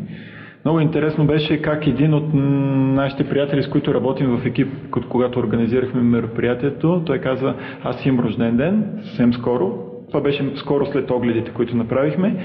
Много 0.65 0.79
интересно 0.79 1.25
беше 1.25 1.61
как 1.61 1.87
един 1.87 2.13
от 2.13 2.33
нашите 2.33 3.29
приятели, 3.29 3.63
с 3.63 3.69
които 3.69 3.93
работим 3.93 4.27
в 4.27 4.45
екип, 4.45 4.67
когато 5.09 5.39
организирахме 5.39 6.01
мероприятието, 6.01 7.03
той 7.05 7.19
каза, 7.19 7.55
аз 7.83 8.05
имам 8.05 8.25
рожден 8.25 8.57
ден, 8.57 8.99
съвсем 9.03 9.33
скоро, 9.33 9.90
това 10.11 10.21
беше 10.21 10.51
скоро 10.55 10.85
след 10.85 11.11
огледите, 11.11 11.51
които 11.51 11.77
направихме. 11.77 12.35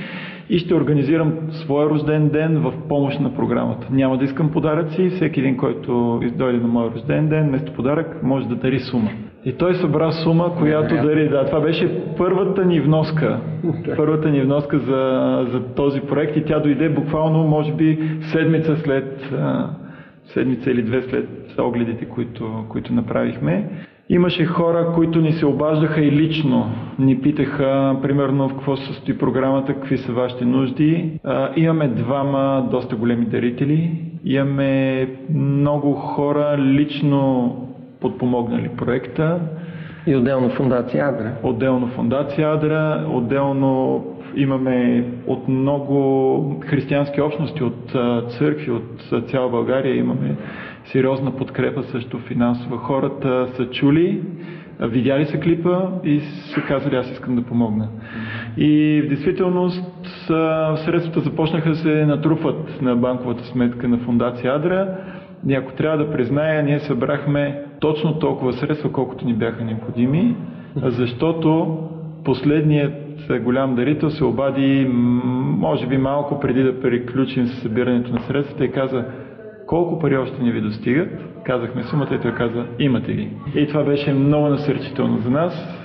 И 0.49 0.59
ще 0.59 0.75
организирам 0.75 1.33
своя 1.51 1.91
рожден 1.91 2.29
ден 2.29 2.59
в 2.59 2.73
помощ 2.89 3.21
на 3.21 3.35
програмата. 3.35 3.87
Няма 3.91 4.19
да 4.19 4.25
искам 4.25 4.51
подаръци. 4.51 5.09
Всеки 5.09 5.41
един, 5.41 5.57
който 5.57 6.21
дойде 6.37 6.59
на 6.59 6.69
моя 6.69 6.91
рожден 6.91 7.29
ден, 7.29 7.49
вместо 7.49 7.73
подарък, 7.73 8.23
може 8.23 8.49
да 8.49 8.57
дари 8.57 8.81
сума. 8.81 9.11
И 9.45 9.53
той 9.53 9.75
събра 9.75 10.13
сума, 10.13 10.55
която 10.59 10.95
дари. 10.95 11.29
Да, 11.29 11.47
това 11.47 11.61
беше 11.61 12.03
първата 12.17 12.65
ни 12.65 12.81
вноска. 12.81 13.41
Първата 13.97 14.31
ни 14.31 14.41
вноска 14.41 14.79
за, 14.79 15.47
за 15.53 15.75
този 15.75 16.01
проект 16.01 16.37
и 16.37 16.45
тя 16.45 16.59
дойде 16.59 16.89
буквално, 16.89 17.47
може 17.47 17.73
би, 17.73 17.99
седмица 18.21 18.77
след 18.77 19.33
седмица 20.25 20.71
или 20.71 20.83
две 20.83 21.03
след 21.03 21.29
огледите, 21.59 22.05
които, 22.05 22.65
които 22.69 22.93
направихме. 22.93 23.69
Имаше 24.09 24.45
хора, 24.47 24.93
които 24.95 25.21
ни 25.21 25.33
се 25.33 25.47
обаждаха 25.47 26.01
и 26.01 26.13
лично 26.13 26.71
ни 26.99 27.21
питаха, 27.21 27.97
примерно, 28.03 28.49
в 28.49 28.53
какво 28.53 28.77
се 28.77 28.87
състои 28.87 29.19
програмата, 29.19 29.75
какви 29.75 29.99
са 29.99 30.13
вашите 30.13 30.45
нужди. 30.45 31.11
А, 31.25 31.51
имаме 31.57 31.89
двама 31.89 32.69
доста 32.71 32.97
големи 32.97 33.27
дарители. 33.27 33.91
Имаме 34.25 35.09
много 35.35 35.93
хора 35.93 36.57
лично 36.59 37.55
подпомогнали 38.01 38.69
проекта. 38.69 39.41
И 40.07 40.17
отделно 40.17 40.49
фундация 40.51 41.09
Адра. 41.09 41.33
Отделно 41.43 41.87
фундация 41.87 42.53
Адра, 42.53 43.07
отделно 43.11 44.05
имаме 44.37 45.05
от 45.27 45.49
много 45.49 46.61
християнски 46.67 47.21
общности, 47.21 47.63
от 47.63 47.93
църкви, 48.29 48.71
от 48.71 49.29
цяла 49.31 49.49
България 49.49 49.97
имаме 49.97 50.37
сериозна 50.87 51.37
подкрепа 51.37 51.83
също 51.83 52.19
финансова. 52.19 52.77
Хората 52.77 53.49
са 53.57 53.71
чули, 53.71 54.23
видяли 54.81 55.27
са 55.27 55.41
клипа 55.41 55.81
и 56.05 56.21
са 56.21 56.61
казали 56.61 56.97
аз 56.97 57.11
искам 57.11 57.37
да 57.37 57.43
помогна. 57.43 57.89
И 58.57 59.03
в 59.05 59.09
действителност 59.09 59.85
средствата 60.85 61.21
започнаха 61.21 61.69
да 61.69 61.77
се 61.77 62.07
натрупват 62.07 62.83
на 62.83 62.97
банковата 62.97 63.45
сметка 63.45 63.89
на 63.89 63.99
фундация 63.99 64.55
Адра. 64.55 64.97
И 65.49 65.55
ако 65.55 65.73
трябва 65.73 66.05
да 66.05 66.11
призная, 66.11 66.63
ние 66.63 66.79
събрахме 66.79 67.63
точно 67.81 68.19
толкова 68.19 68.53
средства, 68.53 68.93
колкото 68.93 69.27
ни 69.27 69.35
бяха 69.35 69.65
необходими, 69.65 70.37
защото 70.77 71.79
последният 72.25 72.93
голям 73.43 73.75
дарител 73.75 74.11
се 74.11 74.25
обади, 74.25 74.87
може 74.91 75.87
би 75.87 75.99
малко 75.99 76.41
преди 76.41 76.63
да 76.63 76.81
приключим 76.81 77.47
с 77.47 77.63
събирането 77.63 78.13
на 78.13 78.21
средствата 78.21 78.65
и 78.65 78.71
каза, 78.71 79.05
колко 79.67 79.99
пари 79.99 80.17
още 80.17 80.43
не 80.43 80.53
ви 80.53 80.61
достигат. 80.61 81.09
Казахме 81.45 81.83
сумата 81.83 82.15
и 82.15 82.21
той 82.21 82.35
каза, 82.35 82.67
имате 82.79 83.13
ги. 83.13 83.31
И 83.55 83.67
това 83.69 83.85
беше 83.85 84.13
много 84.13 84.49
насърчително 84.49 85.19
за 85.19 85.31
нас. 85.31 85.83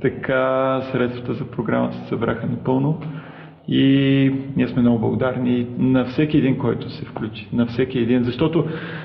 Така 0.00 0.80
средствата 0.92 1.32
за 1.32 1.44
програмата 1.50 1.96
се 1.96 2.08
събраха 2.08 2.46
напълно. 2.46 3.00
И 3.68 4.32
ние 4.56 4.68
сме 4.68 4.82
много 4.82 4.98
благодарни 4.98 5.66
на 5.78 6.04
всеки 6.04 6.38
един, 6.38 6.58
който 6.58 6.90
се 6.90 7.04
включи. 7.04 7.48
На 7.52 7.66
всеки 7.66 7.98
един. 7.98 8.24
Защото 8.24 8.64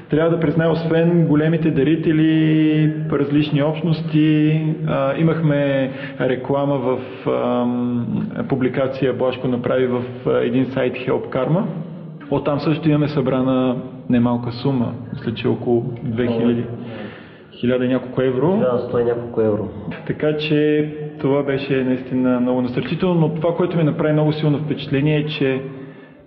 трябва 0.09 0.31
да 0.31 0.39
призная, 0.39 0.71
освен 0.71 1.27
големите 1.27 1.71
дарители, 1.71 2.93
различни 3.11 3.63
общности, 3.63 4.61
а, 4.87 5.17
имахме 5.17 5.91
реклама 6.19 6.77
в 6.77 6.99
а, 7.29 7.65
публикация 8.49 9.13
Блашко 9.13 9.47
направи 9.47 9.87
в 9.87 10.03
един 10.43 10.65
сайт 10.65 10.93
Help 10.93 11.35
Karma. 11.35 11.63
Оттам 12.31 12.59
също 12.59 12.89
имаме 12.89 13.07
събрана 13.07 13.75
немалка 14.09 14.51
сума. 14.51 14.93
Мисля, 15.13 15.33
че 15.33 15.47
около 15.47 15.83
2000 16.05 16.63
хиляда 17.59 17.87
няколко 17.87 18.21
евро. 18.21 18.45
1100 18.47 19.03
няколко 19.03 19.41
евро. 19.41 19.67
Така 20.07 20.37
че 20.37 20.89
това 21.19 21.43
беше 21.43 21.83
наистина 21.83 22.39
много 22.39 22.61
насърчително, 22.61 23.19
но 23.19 23.29
това, 23.29 23.55
което 23.55 23.77
ми 23.77 23.83
направи 23.83 24.13
много 24.13 24.33
силно 24.33 24.57
впечатление 24.57 25.17
е, 25.17 25.25
че 25.25 25.61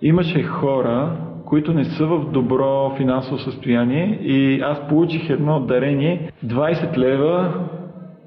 имаше 0.01 0.43
хора, 0.43 1.11
които 1.45 1.73
не 1.73 1.85
са 1.85 2.05
в 2.05 2.31
добро 2.31 2.95
финансово 2.97 3.37
състояние 3.37 4.19
и 4.21 4.61
аз 4.61 4.87
получих 4.87 5.29
едно 5.29 5.59
дарение 5.59 6.31
20 6.45 6.97
лева 6.97 7.53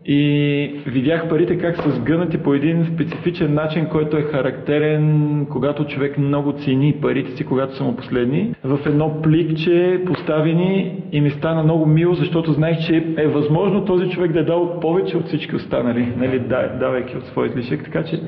и 0.09 0.81
видях 0.87 1.29
парите 1.29 1.59
как 1.59 1.77
са 1.77 1.91
сгънати 1.91 2.39
по 2.39 2.55
един 2.55 2.87
специфичен 2.95 3.55
начин, 3.55 3.87
който 3.87 4.17
е 4.17 4.23
характерен, 4.23 5.47
когато 5.51 5.85
човек 5.85 6.19
много 6.19 6.53
цени 6.53 6.97
парите 7.03 7.37
си, 7.37 7.45
когато 7.45 7.77
са 7.77 7.85
му 7.85 7.97
последни. 7.97 8.55
В 8.65 8.79
едно 8.87 9.23
пликче 9.23 10.03
поставени 10.07 11.03
и 11.13 11.21
ми 11.21 11.31
стана 11.31 11.63
много 11.63 11.87
мило, 11.87 12.15
защото 12.15 12.53
знаех, 12.53 12.79
че 12.87 13.15
е 13.19 13.27
възможно 13.27 13.85
този 13.85 14.11
човек 14.11 14.33
да 14.33 14.41
е 14.41 14.45
дал 14.45 14.81
повече 14.81 15.17
от 15.17 15.27
всички 15.27 15.57
останали, 15.57 16.13
нали, 16.17 16.39
давайки 16.81 17.17
от 17.17 17.25
своя 17.25 17.47
излишък. 17.47 17.85
Така 17.85 18.05
че 18.05 18.21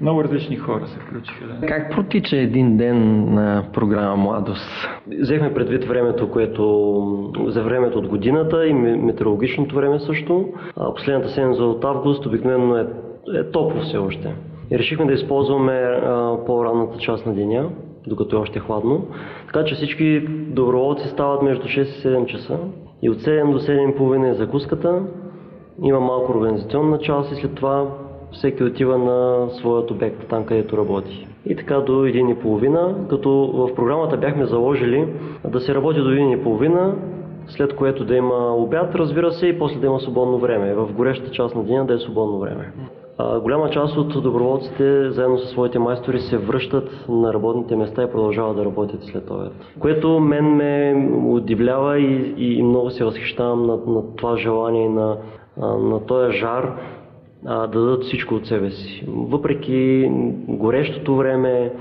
много 0.00 0.24
различни 0.24 0.56
хора 0.56 0.86
се 0.86 0.98
включиха. 0.98 1.46
Да. 1.46 1.66
Как 1.66 1.90
протича 1.90 2.36
един 2.36 2.76
ден 2.76 3.24
на 3.34 3.64
програма 3.72 4.16
Младост? 4.16 4.88
Взехме 5.20 5.54
предвид 5.54 5.84
времето, 5.84 6.30
което 6.30 7.32
за 7.46 7.62
времето 7.62 7.98
от 7.98 8.08
годината 8.08 8.66
и 8.66 8.72
метеорологичното 8.74 9.74
време 9.76 9.98
също. 9.98 10.48
Последната 10.96 11.25
седмица 11.28 11.64
от 11.64 11.84
август 11.84 12.26
обикновено 12.26 12.76
е, 12.76 12.86
е 13.34 13.50
топло 13.50 13.80
все 13.80 13.98
още. 13.98 14.34
И 14.70 14.78
решихме 14.78 15.06
да 15.06 15.12
използваме 15.12 15.72
а, 15.72 16.36
по-ранната 16.46 16.98
част 16.98 17.26
на 17.26 17.34
деня, 17.34 17.68
докато 18.06 18.36
е 18.36 18.38
още 18.38 18.58
хладно. 18.58 19.06
Така 19.46 19.64
че 19.64 19.74
всички 19.74 20.20
доброволци 20.48 21.08
стават 21.08 21.42
между 21.42 21.64
6 21.64 21.82
и 21.82 22.08
7 22.08 22.26
часа. 22.26 22.58
И 23.02 23.10
от 23.10 23.18
7 23.18 23.52
до 23.52 23.58
7.30 23.58 24.30
е 24.30 24.34
закуската. 24.34 25.02
Има 25.82 26.00
малко 26.00 26.32
организационна 26.32 26.98
част 26.98 27.32
и 27.32 27.34
след 27.34 27.54
това 27.54 27.86
всеки 28.32 28.64
отива 28.64 28.98
на 28.98 29.48
своят 29.50 29.90
обект, 29.90 30.28
там 30.28 30.44
където 30.44 30.76
работи. 30.76 31.28
И 31.46 31.56
така 31.56 31.80
до 31.80 31.92
1.30, 31.92 33.08
като 33.08 33.30
в 33.30 33.74
програмата 33.74 34.16
бяхме 34.16 34.46
заложили 34.46 35.08
да 35.48 35.60
се 35.60 35.74
работи 35.74 36.00
до 36.00 36.10
1.30 36.10 36.94
след 37.48 37.76
което 37.76 38.04
да 38.04 38.16
има 38.16 38.54
обяд, 38.56 38.94
разбира 38.94 39.32
се, 39.32 39.46
и 39.46 39.58
после 39.58 39.80
да 39.80 39.86
има 39.86 40.00
свободно 40.00 40.38
време. 40.38 40.74
В 40.74 40.92
горещата 40.92 41.30
част 41.30 41.54
на 41.54 41.64
деня 41.64 41.84
да 41.84 41.94
е 41.94 41.98
свободно 41.98 42.38
време. 42.38 42.72
А, 43.18 43.40
голяма 43.40 43.70
част 43.70 43.96
от 43.96 44.22
доброволците, 44.22 45.10
заедно 45.10 45.38
със 45.38 45.50
своите 45.50 45.78
майстори, 45.78 46.20
се 46.20 46.38
връщат 46.38 47.04
на 47.08 47.34
работните 47.34 47.76
места 47.76 48.02
и 48.02 48.10
продължават 48.10 48.56
да 48.56 48.64
работят 48.64 49.04
след 49.04 49.30
обед. 49.30 49.52
Което 49.78 50.20
мен 50.20 50.44
ме 50.44 50.94
удивлява 51.24 51.98
и, 51.98 52.34
и, 52.36 52.58
и 52.58 52.62
много 52.62 52.90
се 52.90 53.04
възхищавам 53.04 53.66
на, 53.66 53.76
на 53.86 54.16
това 54.16 54.36
желание, 54.36 54.88
на, 54.88 55.16
на 55.58 56.06
този 56.06 56.38
жар 56.38 56.72
а, 57.46 57.66
да 57.66 57.80
дадат 57.80 58.04
всичко 58.04 58.34
от 58.34 58.46
себе 58.46 58.70
си. 58.70 59.04
Въпреки 59.08 60.10
горещото 60.48 61.16
време, 61.16 61.72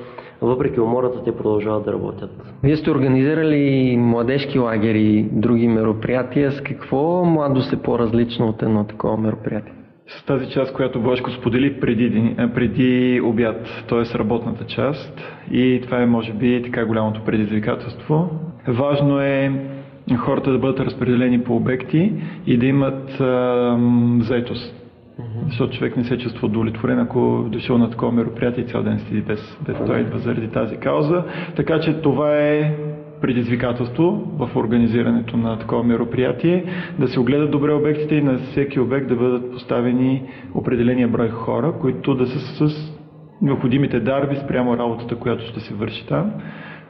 въпреки 0.42 0.80
умората, 0.80 1.24
те 1.24 1.36
продължават 1.36 1.86
да 1.86 1.94
работят. 1.94 2.32
Вие 2.64 2.76
сте 2.76 2.92
организирали 2.92 3.98
младежки 3.98 4.60
лагери 4.60 5.04
и 5.04 5.24
други 5.24 5.68
мероприятия. 5.68 6.52
С 6.52 6.62
какво 6.62 7.26
младост 7.26 7.74
е 7.74 7.82
по-различно 7.82 8.48
от 8.48 8.62
едно 8.62 8.84
такова 8.84 9.18
мероприятие? 9.18 9.74
С 10.08 10.26
тази 10.26 10.50
част, 10.50 10.74
която 10.74 11.02
Бошко 11.02 11.32
сподели 11.32 11.80
преди, 11.80 12.36
преди 12.56 13.22
обяд, 13.24 13.86
т.е. 13.90 14.18
работната 14.18 14.66
част. 14.66 15.22
И 15.52 15.82
това 15.84 16.02
е, 16.02 16.06
може 16.06 16.34
би, 16.34 16.62
така 16.64 16.86
голямото 16.86 17.22
предизвикателство. 17.26 18.30
Важно 18.68 19.20
е 19.20 19.52
хората 20.18 20.52
да 20.52 20.60
бъдат 20.60 20.80
разпределени 20.80 21.44
по 21.44 21.56
обекти 21.56 22.14
и 22.48 22.58
да 22.58 22.66
имат 22.66 23.22
а, 23.22 23.78
заетост. 24.20 24.85
Защото 25.48 25.78
човек 25.78 25.98
не 25.98 26.04
се 26.04 26.18
чувства 26.18 26.48
удовлетворен, 26.48 27.00
ако 27.00 27.46
дошъл 27.50 27.78
на 27.78 27.90
такова 27.90 28.12
мероприятие 28.12 28.64
и 28.64 28.68
цял 28.68 28.84
ден 28.84 29.00
седи 29.00 29.22
без, 29.22 29.58
без 29.68 29.78
той 29.86 30.00
идва 30.00 30.20
заради 30.20 30.48
тази 30.48 30.78
кауза. 30.78 31.24
Така 31.56 31.80
че 31.80 32.02
това 32.02 32.38
е 32.38 32.76
предизвикателство 33.22 34.32
в 34.38 34.56
организирането 34.56 35.38
на 35.38 35.60
такова 35.60 35.84
мероприятие, 35.84 36.66
да 37.00 37.08
се 37.08 37.20
огледат 37.20 37.52
добре 37.52 37.74
обектите 37.74 38.16
и 38.16 38.22
на 38.22 38.38
всеки 38.38 38.80
обект 38.80 39.08
да 39.08 39.16
бъдат 39.16 39.52
поставени 39.52 40.24
определения 40.54 41.08
брой 41.08 41.30
хора, 41.30 41.74
които 41.82 42.16
да 42.16 42.28
са 42.28 42.70
с 42.70 42.96
необходимите 43.42 44.00
дарби 44.00 44.36
спрямо 44.36 44.78
работата, 44.78 45.16
която 45.16 45.46
ще 45.46 45.60
се 45.60 45.74
върши 45.74 46.08
там. 46.08 46.32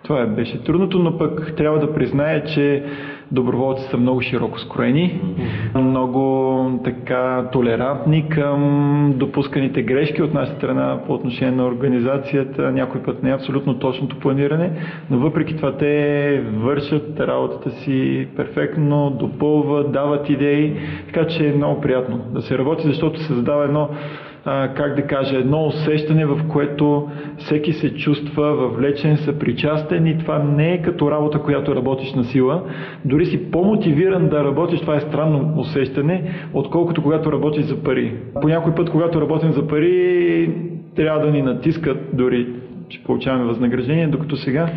Това 0.03 0.25
беше 0.25 0.63
трудното, 0.63 0.99
но 0.99 1.17
пък 1.17 1.55
трябва 1.57 1.79
да 1.79 1.93
призная, 1.93 2.43
че 2.43 2.83
доброволци 3.31 3.83
са 3.83 3.97
много 3.97 4.21
широко 4.21 4.59
скроени, 4.59 5.21
много 5.75 6.79
така 6.83 7.49
толерантни 7.51 8.29
към 8.29 9.13
допусканите 9.15 9.81
грешки 9.81 10.21
от 10.21 10.33
наша 10.33 10.55
страна 10.55 10.99
по 11.07 11.13
отношение 11.13 11.55
на 11.55 11.65
организацията. 11.65 12.71
Някой 12.71 13.03
път 13.03 13.23
не 13.23 13.29
е 13.29 13.33
абсолютно 13.33 13.79
точното 13.79 14.19
планиране, 14.19 14.71
но 15.09 15.19
въпреки 15.19 15.55
това 15.55 15.77
те 15.77 16.43
вършат 16.53 17.19
работата 17.19 17.71
си 17.71 18.27
перфектно, 18.35 19.09
допълват, 19.09 19.91
дават 19.91 20.29
идеи, 20.29 20.75
така 21.05 21.27
че 21.27 21.49
е 21.49 21.55
много 21.55 21.81
приятно 21.81 22.17
да 22.17 22.41
се 22.41 22.57
работи, 22.57 22.87
защото 22.87 23.19
се 23.19 23.33
задава 23.33 23.65
едно 23.65 23.89
как 24.45 24.95
да 24.95 25.01
кажа, 25.01 25.37
едно 25.37 25.65
усещане, 25.65 26.25
в 26.25 26.47
което 26.47 27.09
всеки 27.37 27.73
се 27.73 27.93
чувства 27.93 28.55
въвлечен, 28.55 29.17
съпричастен 29.17 30.07
и 30.07 30.17
това 30.17 30.39
не 30.39 30.73
е 30.73 30.81
като 30.81 31.11
работа, 31.11 31.39
която 31.39 31.75
работиш 31.75 32.13
на 32.13 32.23
сила. 32.23 32.63
Дори 33.05 33.25
си 33.25 33.51
по-мотивиран 33.51 34.29
да 34.29 34.43
работиш, 34.43 34.79
това 34.79 34.95
е 34.95 34.99
странно 34.99 35.53
усещане, 35.57 36.23
отколкото 36.53 37.03
когато 37.03 37.31
работиш 37.31 37.65
за 37.65 37.83
пари. 37.83 38.13
По 38.41 38.47
някой 38.47 38.75
път, 38.75 38.89
когато 38.89 39.21
работим 39.21 39.51
за 39.51 39.67
пари, 39.67 40.51
трябва 40.95 41.25
да 41.25 41.31
ни 41.31 41.41
натискат 41.41 41.97
дори, 42.13 42.47
че 42.89 43.03
получаваме 43.03 43.45
възнаграждение, 43.45 44.07
докато 44.07 44.35
сега 44.35 44.69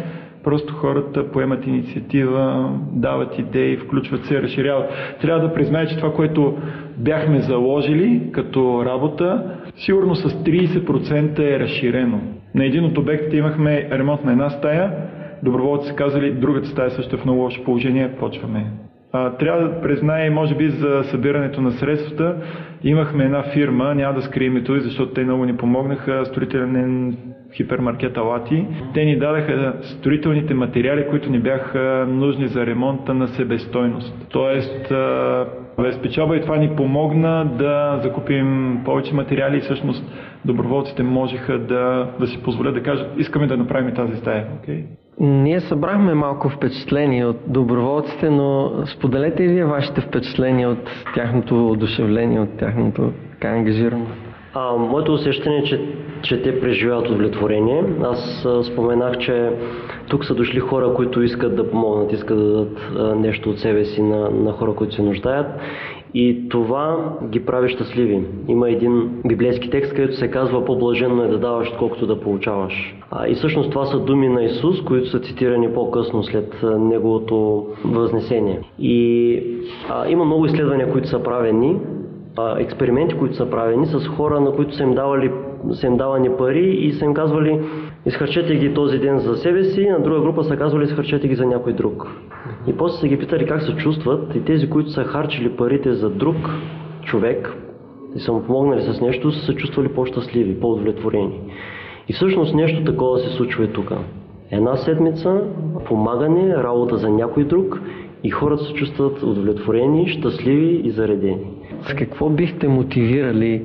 Просто 0.49 0.75
хората 0.75 1.31
поемат 1.33 1.67
инициатива, 1.67 2.73
дават 2.93 3.39
идеи, 3.39 3.77
включват 3.77 4.25
се, 4.25 4.43
разширяват. 4.43 4.91
Трябва 5.21 5.49
да 5.49 5.55
призная, 5.55 5.87
че 5.87 5.97
това, 5.97 6.13
което 6.13 6.57
бяхме 6.97 7.41
заложили 7.41 8.23
като 8.33 8.85
работа, 8.85 9.57
сигурно 9.77 10.15
с 10.15 10.29
30% 10.29 11.39
е 11.39 11.59
разширено. 11.59 12.21
На 12.55 12.65
един 12.65 12.85
от 12.85 12.99
обектите 12.99 13.37
имахме 13.37 13.89
ремонт 13.93 14.25
на 14.25 14.33
една 14.33 14.51
стая, 14.51 14.93
доброволци 15.43 15.89
са 15.89 15.95
казали, 15.95 16.33
другата 16.33 16.69
стая 16.69 16.91
също 16.91 17.17
е 17.17 17.19
в 17.19 17.25
много 17.25 17.41
лошо 17.41 17.65
положение, 17.65 18.17
почваме. 18.21 18.67
А, 19.13 19.37
трябва 19.37 19.63
да 19.63 19.81
призная, 19.81 20.31
може 20.31 20.55
би 20.55 20.71
за 20.71 21.03
събирането 21.05 21.61
на 21.61 21.71
средствата, 21.71 22.37
имахме 22.85 23.25
една 23.25 23.43
фирма, 23.43 23.95
няма 23.95 24.15
да 24.15 24.23
скрия 24.23 24.47
името, 24.47 24.81
защото 24.81 25.13
те 25.13 25.25
много 25.25 25.45
ни 25.45 25.57
помогнаха, 25.57 26.27
строителен 26.27 27.17
хипермаркет 27.55 28.17
Алати. 28.17 28.67
Те 28.95 29.05
ни 29.05 29.19
дадаха 29.19 29.75
строителните 29.83 30.55
материали, 30.55 31.07
които 31.11 31.31
ни 31.31 31.39
бяха 31.39 32.07
нужни 32.09 32.49
за 32.49 32.67
ремонта 32.67 33.15
на 33.15 33.29
себестойност. 33.29 34.27
Тоест, 34.31 34.93
без 35.83 35.99
печалба 36.03 36.37
и 36.37 36.41
това 36.41 36.57
ни 36.57 36.77
помогна 36.77 37.51
да 37.59 38.01
закупим 38.03 38.81
повече 38.85 39.15
материали 39.15 39.57
и 39.57 39.61
всъщност 39.61 40.05
доброволците 40.45 41.03
можеха 41.03 41.59
да, 41.59 42.11
да 42.21 42.27
си 42.27 42.43
позволят 42.43 42.75
да 42.75 42.83
кажат, 42.83 43.13
искаме 43.19 43.47
да 43.47 43.57
направим 43.57 43.95
тази 43.95 44.17
стая. 44.17 44.47
Okay? 44.63 44.85
Ние 45.21 45.61
събрахме 45.61 46.15
малко 46.15 46.49
впечатление 46.49 47.25
от 47.25 47.37
доброволците, 47.47 48.31
но 48.31 48.73
споделете 48.87 49.43
и 49.43 49.49
вие 49.49 49.65
вашите 49.65 50.01
впечатления 50.01 50.71
от 50.71 50.91
тяхното 51.15 51.69
одушевление, 51.69 52.41
от 52.41 52.59
тяхното 52.59 53.13
така 53.31 53.49
ангажирано. 53.49 54.07
А, 54.55 54.77
моето 54.77 55.13
усещане 55.13 55.57
е, 55.57 55.63
че, 55.63 55.81
че 56.23 56.43
те 56.43 56.61
преживяват 56.61 57.09
удовлетворение. 57.09 57.85
Аз 58.03 58.47
споменах, 58.63 59.19
че 59.19 59.51
тук 60.09 60.25
са 60.25 60.35
дошли 60.35 60.61
хора, 60.61 60.95
които 60.95 61.23
искат 61.23 61.57
да 61.57 61.71
помогнат, 61.71 62.13
искат 62.13 62.39
да 62.39 62.45
дадат 62.45 62.79
нещо 63.21 63.51
от 63.51 63.59
себе 63.59 63.85
си 63.85 64.03
на, 64.03 64.31
на 64.31 64.53
хора, 64.53 64.75
които 64.75 64.95
се 64.95 65.03
нуждаят. 65.03 65.47
И 66.15 66.49
това 66.49 67.15
ги 67.25 67.47
прави 67.47 67.69
щастливи. 67.69 68.23
Има 68.49 68.71
един 68.71 69.11
библейски 69.27 69.71
текст, 69.71 69.95
където 69.95 70.17
се 70.17 70.31
казва 70.31 70.65
по-блаженно 70.65 71.23
е 71.23 71.29
да 71.29 71.39
даваш, 71.39 71.73
колкото 71.79 72.07
да 72.07 72.21
получаваш. 72.21 72.95
А, 73.11 73.29
и 73.29 73.35
всъщност 73.35 73.71
това 73.71 73.87
са 73.87 73.99
думи 73.99 74.29
на 74.29 74.45
Исус, 74.45 74.83
които 74.83 75.11
са 75.11 75.21
цитирани 75.21 75.73
по-късно 75.75 76.23
след 76.23 76.63
Неговото 76.79 77.67
възнесение. 77.85 78.61
И 78.79 79.43
а, 79.89 80.09
има 80.09 80.25
много 80.25 80.47
изследвания, 80.47 80.93
които 80.93 81.09
са 81.09 81.23
правени 81.23 81.77
експерименти, 82.59 83.15
които 83.15 83.37
са 83.37 83.51
правени 83.51 83.87
с 83.87 84.07
хора, 84.07 84.41
на 84.41 84.53
които 84.53 84.75
са 84.75 84.83
им, 84.83 84.95
давали, 84.95 85.33
са 85.73 85.87
им 85.87 85.97
давани 85.97 86.31
пари 86.39 86.71
и 86.71 86.93
са 86.93 87.05
им 87.05 87.15
казвали 87.15 87.61
изхарчете 88.07 88.55
ги 88.55 88.75
този 88.75 88.99
ден 88.99 89.19
за 89.19 89.37
себе 89.37 89.65
си, 89.65 89.89
на 89.89 90.01
друга 90.01 90.21
група 90.21 90.45
са 90.45 90.57
казвали 90.57 90.85
изхарчете 90.85 91.29
ги 91.29 91.35
за 91.35 91.47
някой 91.47 91.73
друг. 91.73 92.07
И 92.67 92.73
после 92.73 92.99
са 93.01 93.09
ги 93.09 93.19
питали 93.19 93.47
как 93.47 93.63
се 93.63 93.77
чувстват 93.77 94.35
и 94.35 94.45
тези, 94.45 94.71
които 94.71 94.91
са 94.91 95.05
харчили 95.05 95.57
парите 95.57 95.93
за 95.93 96.11
друг 96.11 96.37
човек 97.03 97.55
и 98.17 98.21
са 98.21 98.33
му 98.33 98.43
помогнали 98.43 98.83
с 98.83 99.01
нещо, 99.01 99.33
са 99.33 99.47
се 99.47 99.55
чувствали 99.55 99.89
по-щастливи, 99.89 100.61
по-удовлетворени. 100.61 101.41
И 102.09 102.13
всъщност 102.13 102.55
нещо 102.55 102.85
такова 102.85 103.19
се 103.19 103.31
случва 103.31 103.65
и 103.65 103.73
тук. 103.73 103.93
Една 104.51 104.77
седмица, 104.77 105.41
помагане, 105.87 106.57
работа 106.57 106.97
за 106.97 107.11
някой 107.11 107.45
друг 107.45 107.81
и 108.25 108.31
хората 108.31 108.65
се 108.65 108.75
чувстват 108.75 109.23
удовлетворени, 109.23 110.09
щастливи 110.09 110.81
и 110.85 110.91
заредени. 110.91 111.47
С 111.83 111.95
какво 111.95 112.31
бихте 112.31 112.69
мотивирали 112.69 113.63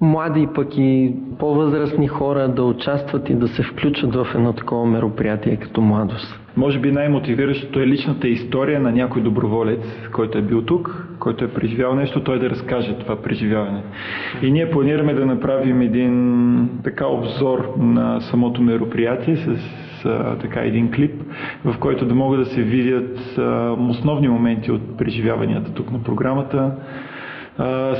млади 0.00 0.48
пък 0.54 0.68
и 0.76 1.14
по-възрастни 1.38 2.08
хора 2.08 2.48
да 2.48 2.62
участват 2.62 3.30
и 3.30 3.34
да 3.34 3.48
се 3.48 3.62
включат 3.62 4.14
в 4.14 4.26
едно 4.34 4.52
такова 4.52 4.86
мероприятие 4.86 5.56
като 5.56 5.80
младост? 5.80 6.40
Може 6.56 6.78
би 6.78 6.92
най-мотивиращото 6.92 7.80
е 7.80 7.86
личната 7.86 8.28
история 8.28 8.80
на 8.80 8.92
някой 8.92 9.22
доброволец, 9.22 10.10
който 10.12 10.38
е 10.38 10.42
бил 10.42 10.62
тук, 10.62 11.06
който 11.18 11.44
е 11.44 11.48
преживял 11.48 11.94
нещо, 11.94 12.24
той 12.24 12.38
да 12.38 12.50
разкаже 12.50 12.98
това 12.98 13.22
преживяване. 13.22 13.82
И 14.42 14.50
ние 14.50 14.70
планираме 14.70 15.14
да 15.14 15.26
направим 15.26 15.80
един 15.80 16.68
така 16.84 17.06
обзор 17.06 17.74
на 17.78 18.20
самото 18.20 18.62
мероприятие 18.62 19.36
с 19.36 19.58
а, 20.04 20.36
така 20.38 20.60
един 20.60 20.90
клип, 20.92 21.22
в 21.64 21.78
който 21.78 22.06
да 22.06 22.14
могат 22.14 22.40
да 22.40 22.46
се 22.46 22.62
видят 22.62 23.18
основни 23.90 24.28
моменти 24.28 24.72
от 24.72 24.98
преживяванията 24.98 25.74
тук 25.74 25.92
на 25.92 26.02
програмата 26.02 26.72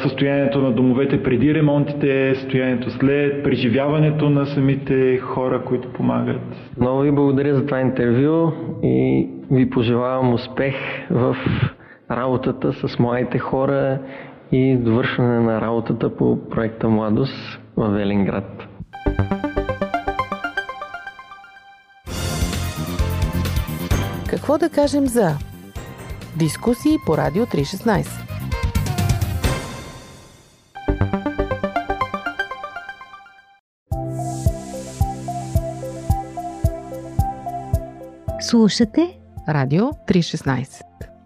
състоянието 0.02 0.62
на 0.62 0.72
домовете 0.72 1.22
преди 1.22 1.54
ремонтите, 1.54 2.34
състоянието 2.34 2.90
след, 2.90 3.44
преживяването 3.44 4.30
на 4.30 4.46
самите 4.46 5.18
хора, 5.18 5.62
които 5.64 5.92
помагат. 5.92 6.40
Много 6.80 7.00
ви 7.00 7.11
благодаря 7.11 7.54
за 7.54 7.66
това 7.66 7.80
интервю 7.80 8.52
и 8.82 9.28
ви 9.50 9.70
пожелавам 9.70 10.34
успех 10.34 10.74
в 11.11 11.37
работата 12.11 12.72
с 12.72 12.98
моите 12.98 13.38
хора 13.38 13.98
и 14.52 14.76
довършване 14.76 15.40
на 15.40 15.61
работата 15.61 16.16
по 16.16 16.48
проекта 16.50 16.88
Младост 16.88 17.61
в 17.76 17.88
Велинград. 17.88 18.68
Какво 24.48 24.58
да 24.58 24.70
кажем 24.70 25.06
за 25.06 25.37
дискусии 26.37 26.96
по 27.06 27.16
Радио 27.16 27.46
316? 27.46 28.06
Слушате 38.40 39.18
Радио 39.48 39.84
316 39.84 40.82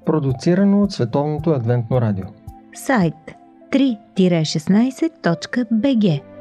Продуцирано 0.07 0.83
от 0.83 0.93
Световното 0.93 1.51
адвентно 1.51 2.01
радио. 2.01 2.27
Сайт 2.75 3.15
3-16.bg 3.73 6.32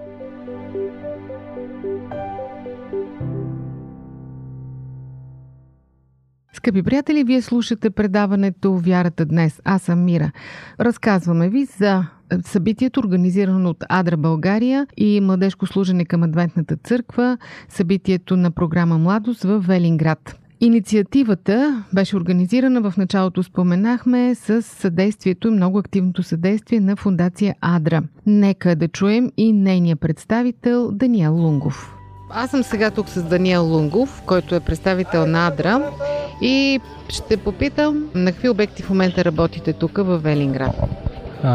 Скъпи 6.54 6.84
приятели, 6.84 7.24
вие 7.24 7.42
слушате 7.42 7.90
предаването 7.90 8.74
Вярата 8.74 9.26
днес. 9.26 9.62
Аз 9.66 9.82
съм 9.82 10.04
Мира. 10.04 10.32
Разказваме 10.80 11.50
ви 11.50 11.66
за 11.66 12.06
събитието, 12.46 13.00
организирано 13.00 13.70
от 13.70 13.84
Адра 13.90 14.18
България 14.18 14.88
и 14.98 15.22
Младежко 15.22 15.68
служене 15.68 16.06
към 16.06 16.24
Адвентната 16.24 16.78
църква, 16.78 17.38
събитието 17.70 18.38
на 18.38 18.52
програма 18.52 18.98
Младост 18.98 19.44
в 19.44 19.60
Велинград. 19.60 20.38
Инициативата 20.62 21.84
беше 21.94 22.18
организирана 22.18 22.82
в 22.82 22.98
началото, 22.98 23.44
споменахме, 23.44 24.36
с 24.36 24.62
съдействието 24.62 25.48
и 25.48 25.52
много 25.52 25.78
активното 25.78 26.24
съдействие 26.24 26.80
на 26.80 26.96
фундация 26.96 27.56
Адра. 27.62 28.04
Нека 28.26 28.76
да 28.76 28.88
чуем 28.88 29.32
и 29.38 29.54
нейния 29.54 29.96
представител 29.96 30.92
Даниел 30.92 31.36
Лунгов. 31.36 32.01
Аз 32.34 32.50
съм 32.50 32.63
сега 32.63 32.91
тук 32.91 33.10
с 33.10 33.24
Даниел 33.24 33.65
Лунгов, 33.65 34.22
който 34.26 34.56
е 34.56 34.60
представител 34.60 35.26
на 35.26 35.48
Адра 35.48 35.91
и 36.41 36.80
ще 37.10 37.38
попитам 37.38 38.06
на 38.15 38.32
какви 38.32 38.50
обекти 38.50 38.84
в 38.84 38.89
момента 38.89 39.26
работите 39.26 39.74
тук 39.74 39.98
в 39.98 40.17
Велинград. 40.17 40.76
А, 41.44 41.54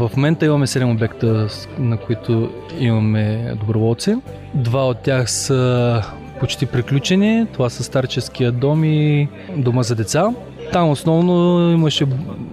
в 0.00 0.10
момента 0.16 0.46
имаме 0.46 0.66
7 0.66 0.94
обекта, 0.94 1.48
на 1.78 1.96
които 1.96 2.50
имаме 2.78 3.54
доброволци. 3.60 4.16
Два 4.54 4.86
от 4.86 4.98
тях 4.98 5.30
са 5.30 6.02
почти 6.40 6.66
приключени. 6.66 7.46
Това 7.52 7.70
са 7.70 7.82
старческия 7.82 8.52
дом 8.52 8.84
и 8.84 9.28
дома 9.56 9.82
за 9.82 9.94
деца. 9.94 10.30
Там 10.72 10.90
основно 10.90 11.60
имаше 11.72 12.06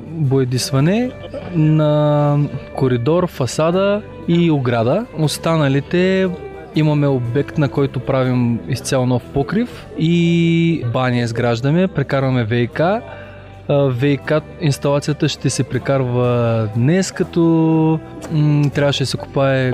боядисване 0.07 1.12
на 1.55 2.38
коридор, 2.75 3.27
фасада 3.27 4.01
и 4.27 4.51
ограда. 4.51 5.05
Останалите 5.19 6.29
Имаме 6.75 7.07
обект, 7.07 7.57
на 7.57 7.69
който 7.69 7.99
правим 7.99 8.60
изцяло 8.69 9.05
нов 9.05 9.23
покрив 9.34 9.88
и 9.99 10.86
баня 10.93 11.21
изграждаме, 11.21 11.88
прекарваме 11.88 12.43
ВИК. 12.43 12.81
ВИК 13.69 14.34
инсталацията 14.62 15.29
ще 15.29 15.49
се 15.49 15.63
прекарва 15.63 16.69
днес, 16.75 17.12
като 17.12 17.41
м- 18.31 18.69
трябваше 18.69 19.03
да 19.03 19.07
се 19.07 19.17
копае 19.17 19.73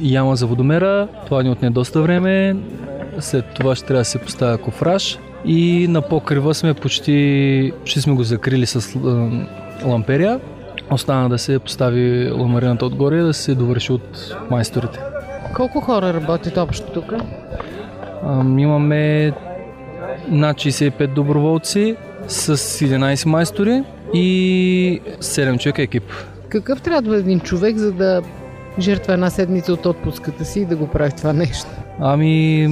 яма 0.00 0.36
за 0.36 0.46
водомера. 0.46 1.08
Това 1.26 1.42
ни 1.42 1.50
отне 1.50 1.70
доста 1.70 2.02
време. 2.02 2.56
След 3.18 3.44
това 3.54 3.74
ще 3.74 3.86
трябва 3.86 4.00
да 4.00 4.04
се 4.04 4.18
поставя 4.18 4.58
кофраж. 4.58 5.18
И 5.44 5.86
на 5.88 6.02
покрива 6.02 6.54
сме 6.54 6.74
почти, 6.74 7.72
ще 7.84 8.00
сме 8.00 8.14
го 8.14 8.22
закрили 8.22 8.66
с 8.66 8.98
ламперия. 9.84 10.40
Остана 10.90 11.28
да 11.28 11.38
се 11.38 11.58
постави 11.58 12.30
ламарината 12.30 12.86
отгоре 12.86 13.16
и 13.16 13.22
да 13.22 13.34
се 13.34 13.54
довърши 13.54 13.92
от 13.92 14.36
майсторите. 14.50 15.00
Колко 15.56 15.80
хора 15.80 16.14
работят 16.14 16.56
общо 16.56 16.92
тук? 16.92 17.12
Имаме 18.58 19.32
над 20.28 20.56
65 20.56 21.06
доброволци 21.06 21.96
с 22.28 22.56
11 22.56 23.26
майстори 23.26 23.84
и 24.14 25.00
7 25.20 25.58
човека 25.58 25.82
екип. 25.82 26.04
Какъв 26.48 26.82
трябва 26.82 27.02
да 27.02 27.08
бъде 27.08 27.20
един 27.20 27.40
човек, 27.40 27.76
за 27.76 27.92
да 27.92 28.22
жертва 28.78 29.12
една 29.12 29.30
седмица 29.30 29.72
от 29.72 29.86
отпуската 29.86 30.44
си 30.44 30.60
и 30.60 30.64
да 30.64 30.76
го 30.76 30.86
прави 30.86 31.12
това 31.16 31.32
нещо? 31.32 31.70
Ами, 32.00 32.66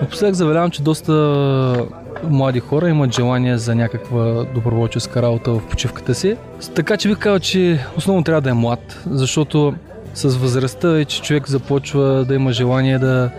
напоследък 0.00 0.34
завелявам, 0.34 0.70
че 0.70 0.82
доста 0.82 1.86
млади 2.28 2.60
хора 2.60 2.88
имат 2.88 3.14
желание 3.14 3.58
за 3.58 3.74
някаква 3.74 4.44
доброволческа 4.54 5.22
работа 5.22 5.50
в 5.52 5.66
почивката 5.68 6.14
си. 6.14 6.36
Така 6.74 6.96
че 6.96 7.08
бих 7.08 7.18
казал, 7.18 7.38
че 7.38 7.78
основно 7.96 8.24
трябва 8.24 8.40
да 8.40 8.50
е 8.50 8.54
млад, 8.54 9.02
защото 9.06 9.74
с 10.14 10.36
възрастта 10.36 10.88
вече 10.88 11.22
човек 11.22 11.48
започва 11.48 12.24
да 12.24 12.34
има 12.34 12.52
желание 12.52 12.98
да 12.98 13.30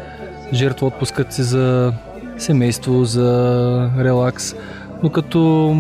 жертва 0.54 0.88
отпускат 0.88 1.34
си 1.34 1.44
за 1.44 1.94
семейство, 2.38 3.04
за 3.04 3.90
релакс. 4.00 4.56
Но 5.04 5.10
като 5.10 5.76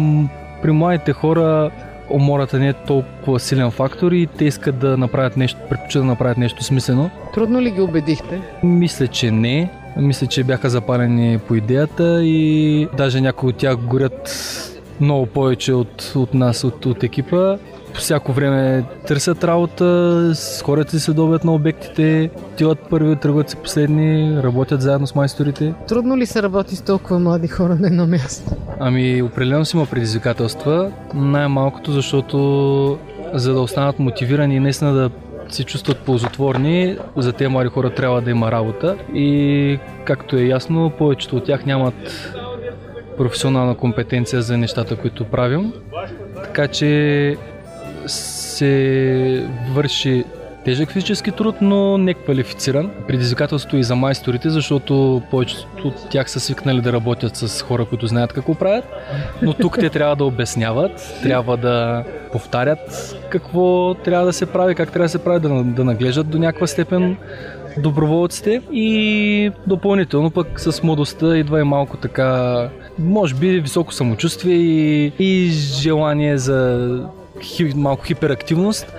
при 0.61 0.71
младите 0.71 1.13
хора 1.13 1.71
умората 2.09 2.59
не 2.59 2.69
е 2.69 2.73
толкова 2.73 3.39
силен 3.39 3.71
фактор 3.71 4.11
и 4.11 4.27
те 4.37 4.45
искат 4.45 4.79
да 4.79 4.97
направят 4.97 5.37
нещо, 5.37 5.59
предпочитат 5.69 6.03
да 6.03 6.07
направят 6.07 6.37
нещо 6.37 6.63
смислено. 6.63 7.09
Трудно 7.33 7.61
ли 7.61 7.71
ги 7.71 7.81
убедихте? 7.81 8.41
Мисля, 8.63 9.07
че 9.07 9.31
не. 9.31 9.71
Мисля, 9.97 10.27
че 10.27 10.43
бяха 10.43 10.69
запалени 10.69 11.39
по 11.47 11.55
идеята 11.55 12.23
и 12.23 12.87
даже 12.97 13.21
някои 13.21 13.49
от 13.49 13.55
тях 13.55 13.77
горят 13.77 14.31
много 14.99 15.25
повече 15.25 15.73
от, 15.73 16.13
от 16.15 16.33
нас, 16.33 16.63
от, 16.63 16.85
от 16.85 17.03
екипа 17.03 17.57
всяко 17.99 18.33
време 18.33 18.83
търсят 19.07 19.43
работа, 19.43 20.33
хората 20.63 20.99
се 20.99 21.13
добят 21.13 21.43
на 21.43 21.53
обектите, 21.53 22.29
отиват 22.53 22.79
първи, 22.89 23.15
тръгват 23.15 23.49
се 23.49 23.55
последни, 23.55 24.37
работят 24.43 24.81
заедно 24.81 25.07
с 25.07 25.15
майсторите. 25.15 25.73
Трудно 25.87 26.17
ли 26.17 26.25
се 26.25 26.43
работи 26.43 26.75
с 26.75 26.81
толкова 26.81 27.19
млади 27.19 27.47
хора 27.47 27.75
на 27.75 27.87
едно 27.87 28.07
място? 28.07 28.51
Ами, 28.79 29.21
определено 29.21 29.65
си 29.65 29.77
има 29.77 29.85
предизвикателства. 29.85 30.91
Най-малкото, 31.13 31.91
защото 31.91 32.97
за 33.33 33.53
да 33.53 33.61
останат 33.61 33.99
мотивирани 33.99 34.55
и 34.55 34.59
наистина 34.59 34.93
да 34.93 35.09
се 35.49 35.63
чувстват 35.63 35.97
ползотворни, 35.97 36.97
за 37.17 37.33
тези 37.33 37.47
млади 37.47 37.69
хора 37.69 37.89
трябва 37.89 38.21
да 38.21 38.31
има 38.31 38.51
работа 38.51 38.97
и 39.13 39.79
както 40.05 40.37
е 40.37 40.43
ясно, 40.43 40.91
повечето 40.97 41.35
от 41.35 41.45
тях 41.45 41.65
нямат 41.65 42.33
професионална 43.17 43.75
компетенция 43.75 44.41
за 44.41 44.57
нещата, 44.57 44.95
които 44.95 45.25
правим. 45.25 45.73
Така 46.43 46.67
че 46.67 47.37
се 48.07 49.47
върши 49.73 50.23
тежък 50.65 50.91
физически 50.91 51.31
труд, 51.31 51.55
но 51.61 51.97
не 51.97 52.13
квалифициран. 52.13 52.91
Предизвикателство 53.07 53.77
и 53.77 53.83
за 53.83 53.95
майсторите, 53.95 54.49
защото 54.49 55.21
повечето 55.31 55.87
от 55.87 56.09
тях 56.09 56.29
са 56.29 56.39
свикнали 56.39 56.81
да 56.81 56.93
работят 56.93 57.35
с 57.35 57.61
хора, 57.61 57.85
които 57.85 58.07
знаят 58.07 58.33
какво 58.33 58.55
правят, 58.55 58.85
но 59.41 59.53
тук 59.53 59.79
те 59.79 59.89
трябва 59.89 60.15
да 60.15 60.25
обясняват, 60.25 61.19
трябва 61.23 61.57
да 61.57 62.03
повтарят 62.31 63.15
какво 63.29 63.93
трябва 63.93 64.25
да 64.25 64.33
се 64.33 64.45
прави, 64.45 64.75
как 64.75 64.91
трябва 64.91 65.05
да 65.05 65.09
се 65.09 65.23
прави, 65.23 65.39
да, 65.39 65.63
да 65.63 65.83
наглеждат 65.83 66.29
до 66.29 66.37
някаква 66.37 66.67
степен 66.67 67.17
доброволците 67.77 68.61
и 68.71 69.51
допълнително 69.67 70.31
пък 70.31 70.59
с 70.59 70.83
младостта 70.83 71.37
идва 71.37 71.59
и 71.59 71.63
малко 71.63 71.97
така, 71.97 72.69
може 72.99 73.35
би 73.35 73.59
високо 73.59 73.93
самочувствие 73.93 74.55
и, 74.55 75.11
и 75.19 75.49
желание 75.81 76.37
за 76.37 76.99
малко 77.75 78.03
хиперактивност, 78.03 78.93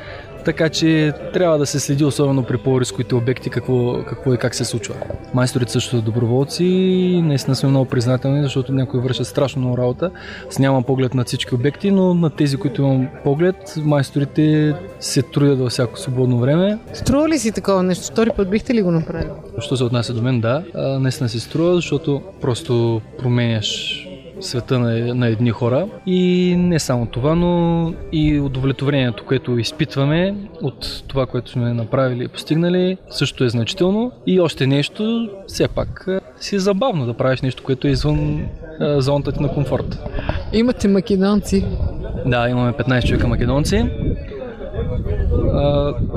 така 0.44 0.68
че 0.68 1.12
трябва 1.32 1.58
да 1.58 1.66
се 1.66 1.80
следи 1.80 2.04
особено 2.04 2.42
при 2.42 2.58
по-рисковите 2.58 3.14
обекти 3.14 3.50
какво, 3.50 4.04
какво 4.08 4.34
и 4.34 4.38
как 4.38 4.54
се 4.54 4.64
случва. 4.64 4.94
Майсторите 5.34 5.72
също 5.72 5.90
са 5.90 6.02
доброволци 6.02 6.64
и 6.64 7.22
наистина 7.22 7.56
сме 7.56 7.68
много 7.68 7.84
признателни, 7.84 8.42
защото 8.42 8.72
някои 8.72 9.00
вършат 9.00 9.26
страшно 9.26 9.60
много 9.60 9.78
работа. 9.78 10.10
С 10.50 10.58
нямам 10.58 10.82
поглед 10.82 11.14
на 11.14 11.24
всички 11.24 11.54
обекти, 11.54 11.90
но 11.90 12.14
на 12.14 12.30
тези, 12.30 12.56
които 12.56 12.82
имам 12.82 13.08
поглед, 13.24 13.74
майсторите 13.76 14.74
се 15.00 15.22
трудят 15.22 15.58
във 15.58 15.70
всяко 15.70 15.98
свободно 15.98 16.38
време. 16.38 16.78
Струва 16.92 17.28
ли 17.28 17.38
си 17.38 17.52
такова 17.52 17.82
нещо? 17.82 18.06
Втори 18.12 18.30
път 18.36 18.50
бихте 18.50 18.74
ли 18.74 18.82
го 18.82 18.90
направили? 18.90 19.30
Що 19.58 19.76
се 19.76 19.84
отнася 19.84 20.14
до 20.14 20.22
мен, 20.22 20.40
да. 20.40 20.62
наистина 21.00 21.28
се 21.28 21.40
струва, 21.40 21.74
защото 21.74 22.22
просто 22.40 23.00
променяш 23.18 24.03
света 24.40 24.78
на, 24.78 25.14
на 25.14 25.26
едни 25.26 25.50
хора. 25.50 25.86
И 26.06 26.54
не 26.58 26.78
само 26.78 27.06
това, 27.06 27.34
но 27.34 27.94
и 28.12 28.40
удовлетворението, 28.40 29.24
което 29.24 29.58
изпитваме 29.58 30.34
от 30.62 31.04
това, 31.08 31.26
което 31.26 31.50
сме 31.50 31.72
направили 31.72 32.24
и 32.24 32.28
постигнали, 32.28 32.96
също 33.10 33.44
е 33.44 33.48
значително. 33.48 34.12
И 34.26 34.40
още 34.40 34.66
нещо, 34.66 35.30
все 35.46 35.68
пак 35.68 36.06
си 36.40 36.56
е 36.56 36.58
забавно 36.58 37.06
да 37.06 37.14
правиш 37.14 37.40
нещо, 37.40 37.62
което 37.62 37.86
е 37.86 37.90
извън 37.90 38.46
а, 38.80 39.00
зоната 39.00 39.32
ти 39.32 39.42
на 39.42 39.48
комфорт. 39.48 39.98
Имате 40.52 40.88
македонци? 40.88 41.64
Да, 42.26 42.48
имаме 42.48 42.72
15 42.72 43.06
човека 43.08 43.28
македонци. 43.28 43.90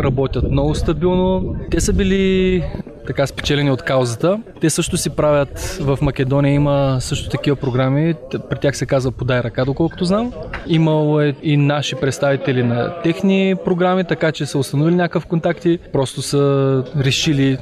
Работят 0.04 0.52
много 0.52 0.76
стабилно. 0.76 1.56
Те 1.72 1.80
са 1.80 1.94
били 1.94 2.64
така 3.08 3.28
спечелени 3.28 3.72
от 3.72 3.82
каузата. 3.82 4.40
Те 4.62 4.70
също 4.70 4.98
си 4.98 5.10
правят 5.10 5.60
в 5.82 6.00
Македония 6.02 6.54
има 6.54 6.98
също 7.00 7.30
такива 7.30 7.56
програми. 7.56 8.16
При 8.50 8.60
тях 8.60 8.78
се 8.78 8.86
казва 8.86 9.12
Подай 9.12 9.40
ръка, 9.40 9.66
доколкото 9.66 10.06
знам. 10.06 10.34
Имало 10.68 11.22
е 11.22 11.36
и 11.44 11.58
наши 11.58 11.96
представители 11.96 12.64
на 12.64 13.02
техни 13.02 13.56
програми, 13.66 14.04
така 14.04 14.32
че 14.32 14.46
са 14.46 14.58
установили 14.58 14.96
някакъв 14.96 15.26
контакти. 15.26 15.80
Просто 15.94 16.22
са 16.22 16.84
решили 17.00 17.58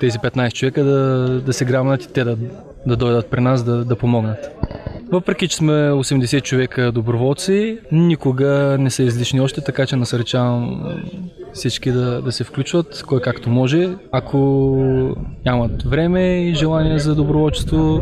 тези 0.00 0.18
15 0.18 0.52
човека 0.52 0.84
да, 0.84 1.28
да 1.40 1.52
се 1.52 1.64
грамнат 1.64 2.04
и 2.04 2.12
те 2.12 2.24
да, 2.24 2.36
да 2.86 2.96
дойдат 2.96 3.30
при 3.30 3.40
нас 3.40 3.64
да, 3.64 3.84
да 3.84 3.96
помогнат. 3.96 4.50
Въпреки, 5.12 5.48
че 5.48 5.56
сме 5.56 5.72
80 5.72 6.42
човека 6.42 6.92
доброволци, 6.92 7.78
никога 7.92 8.76
не 8.80 8.90
са 8.90 9.02
излишни 9.02 9.40
още, 9.40 9.60
така 9.60 9.86
че 9.86 9.96
насърчавам 9.96 10.82
всички 11.52 11.92
да, 11.92 12.22
да 12.22 12.32
се 12.32 12.44
включват, 12.44 13.04
кой 13.06 13.20
както 13.20 13.50
може. 13.50 13.88
Ако 14.12 14.38
нямат 15.46 15.82
време 15.82 16.48
и 16.48 16.54
желание 16.54 16.98
за 16.98 17.14
доброволчество, 17.14 18.00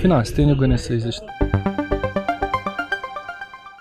финансите 0.00 0.46
никога 0.46 0.68
не 0.68 0.78
са 0.78 0.94
излишни. 0.94 1.26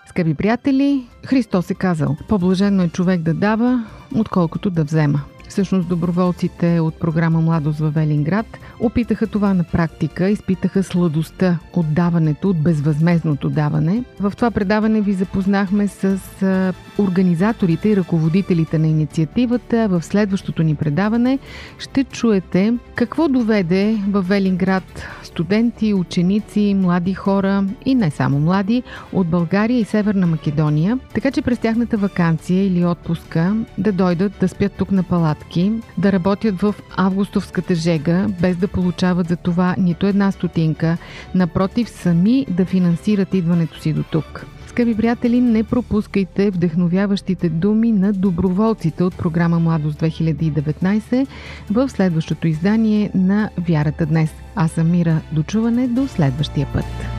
Скъпи 0.10 0.34
приятели, 0.34 1.08
Христос 1.26 1.70
е 1.70 1.74
казал, 1.74 2.18
по-блаженно 2.28 2.84
е 2.84 2.90
човек 2.90 3.22
да 3.22 3.34
дава, 3.34 3.86
отколкото 4.16 4.70
да 4.70 4.84
взема. 4.84 5.22
Всъщност 5.50 5.88
доброволците 5.88 6.80
от 6.80 7.00
програма 7.00 7.42
Младост 7.42 7.80
в 7.80 7.90
Велинград 7.90 8.60
опитаха 8.80 9.28
това 9.28 9.54
на 9.54 9.64
практика, 9.64 10.30
изпитаха 10.30 10.84
сладостта 10.84 11.60
от 11.74 11.94
даването, 11.94 12.50
от 12.50 12.58
безвъзмезното 12.58 13.50
даване. 13.50 14.04
В 14.20 14.34
това 14.36 14.52
предаване 14.52 15.02
ви 15.02 15.14
запознахме 15.14 15.88
с 15.88 16.20
организаторите 17.00 17.90
и 17.90 17.96
ръководителите 17.96 18.78
на 18.78 18.88
инициативата. 18.88 19.88
В 19.88 20.04
следващото 20.04 20.64
ни 20.64 20.76
предаване 20.76 21.40
ще 21.80 22.04
чуете 22.04 22.74
какво 22.96 23.28
доведе 23.28 23.98
в 24.08 24.22
Велинград 24.22 25.08
студенти, 25.24 25.94
ученици, 25.94 26.76
млади 26.78 27.14
хора 27.14 27.66
и 27.86 27.96
не 27.96 28.12
само 28.12 28.40
млади 28.40 28.84
от 29.14 29.28
България 29.28 29.80
и 29.80 29.86
Северна 29.86 30.28
Македония, 30.28 31.00
така 31.14 31.32
че 31.32 31.42
през 31.42 31.60
тяхната 31.60 31.98
вакансия 31.98 32.66
или 32.66 32.86
отпуска 32.86 33.56
да 33.78 33.92
дойдат 33.92 34.34
да 34.40 34.48
спят 34.48 34.72
тук 34.72 34.92
на 34.92 35.04
палатки, 35.40 35.72
да 35.98 36.12
работят 36.12 36.62
в 36.62 36.76
августовската 36.98 37.76
жега, 37.76 38.28
без 38.42 38.58
да 38.58 38.68
получават 38.68 39.28
за 39.28 39.36
това 39.36 39.76
нито 39.78 40.08
една 40.08 40.32
стотинка, 40.32 40.98
напротив 41.36 41.90
сами 41.90 42.46
да 42.50 42.66
финансират 42.66 43.34
идването 43.34 43.82
си 43.82 43.94
до 43.94 44.04
тук. 44.04 44.46
Скъпи 44.68 44.98
приятели, 44.98 45.42
не 45.42 45.64
пропускайте 45.64 46.52
вдъхновяващите 46.52 47.50
думи 47.50 47.92
на 47.92 48.14
доброволците 48.14 49.04
от 49.04 49.18
програма 49.18 49.60
Младост 49.60 50.00
2019 50.00 51.28
в 51.72 51.90
следващото 51.90 52.48
издание 52.48 53.12
на 53.16 53.50
Вярата 53.58 54.06
днес. 54.06 54.30
Аз 54.56 54.72
съм 54.72 54.92
Мира. 54.92 55.22
Дочуване 55.32 55.88
до 55.88 56.08
следващия 56.08 56.68
път. 56.74 57.19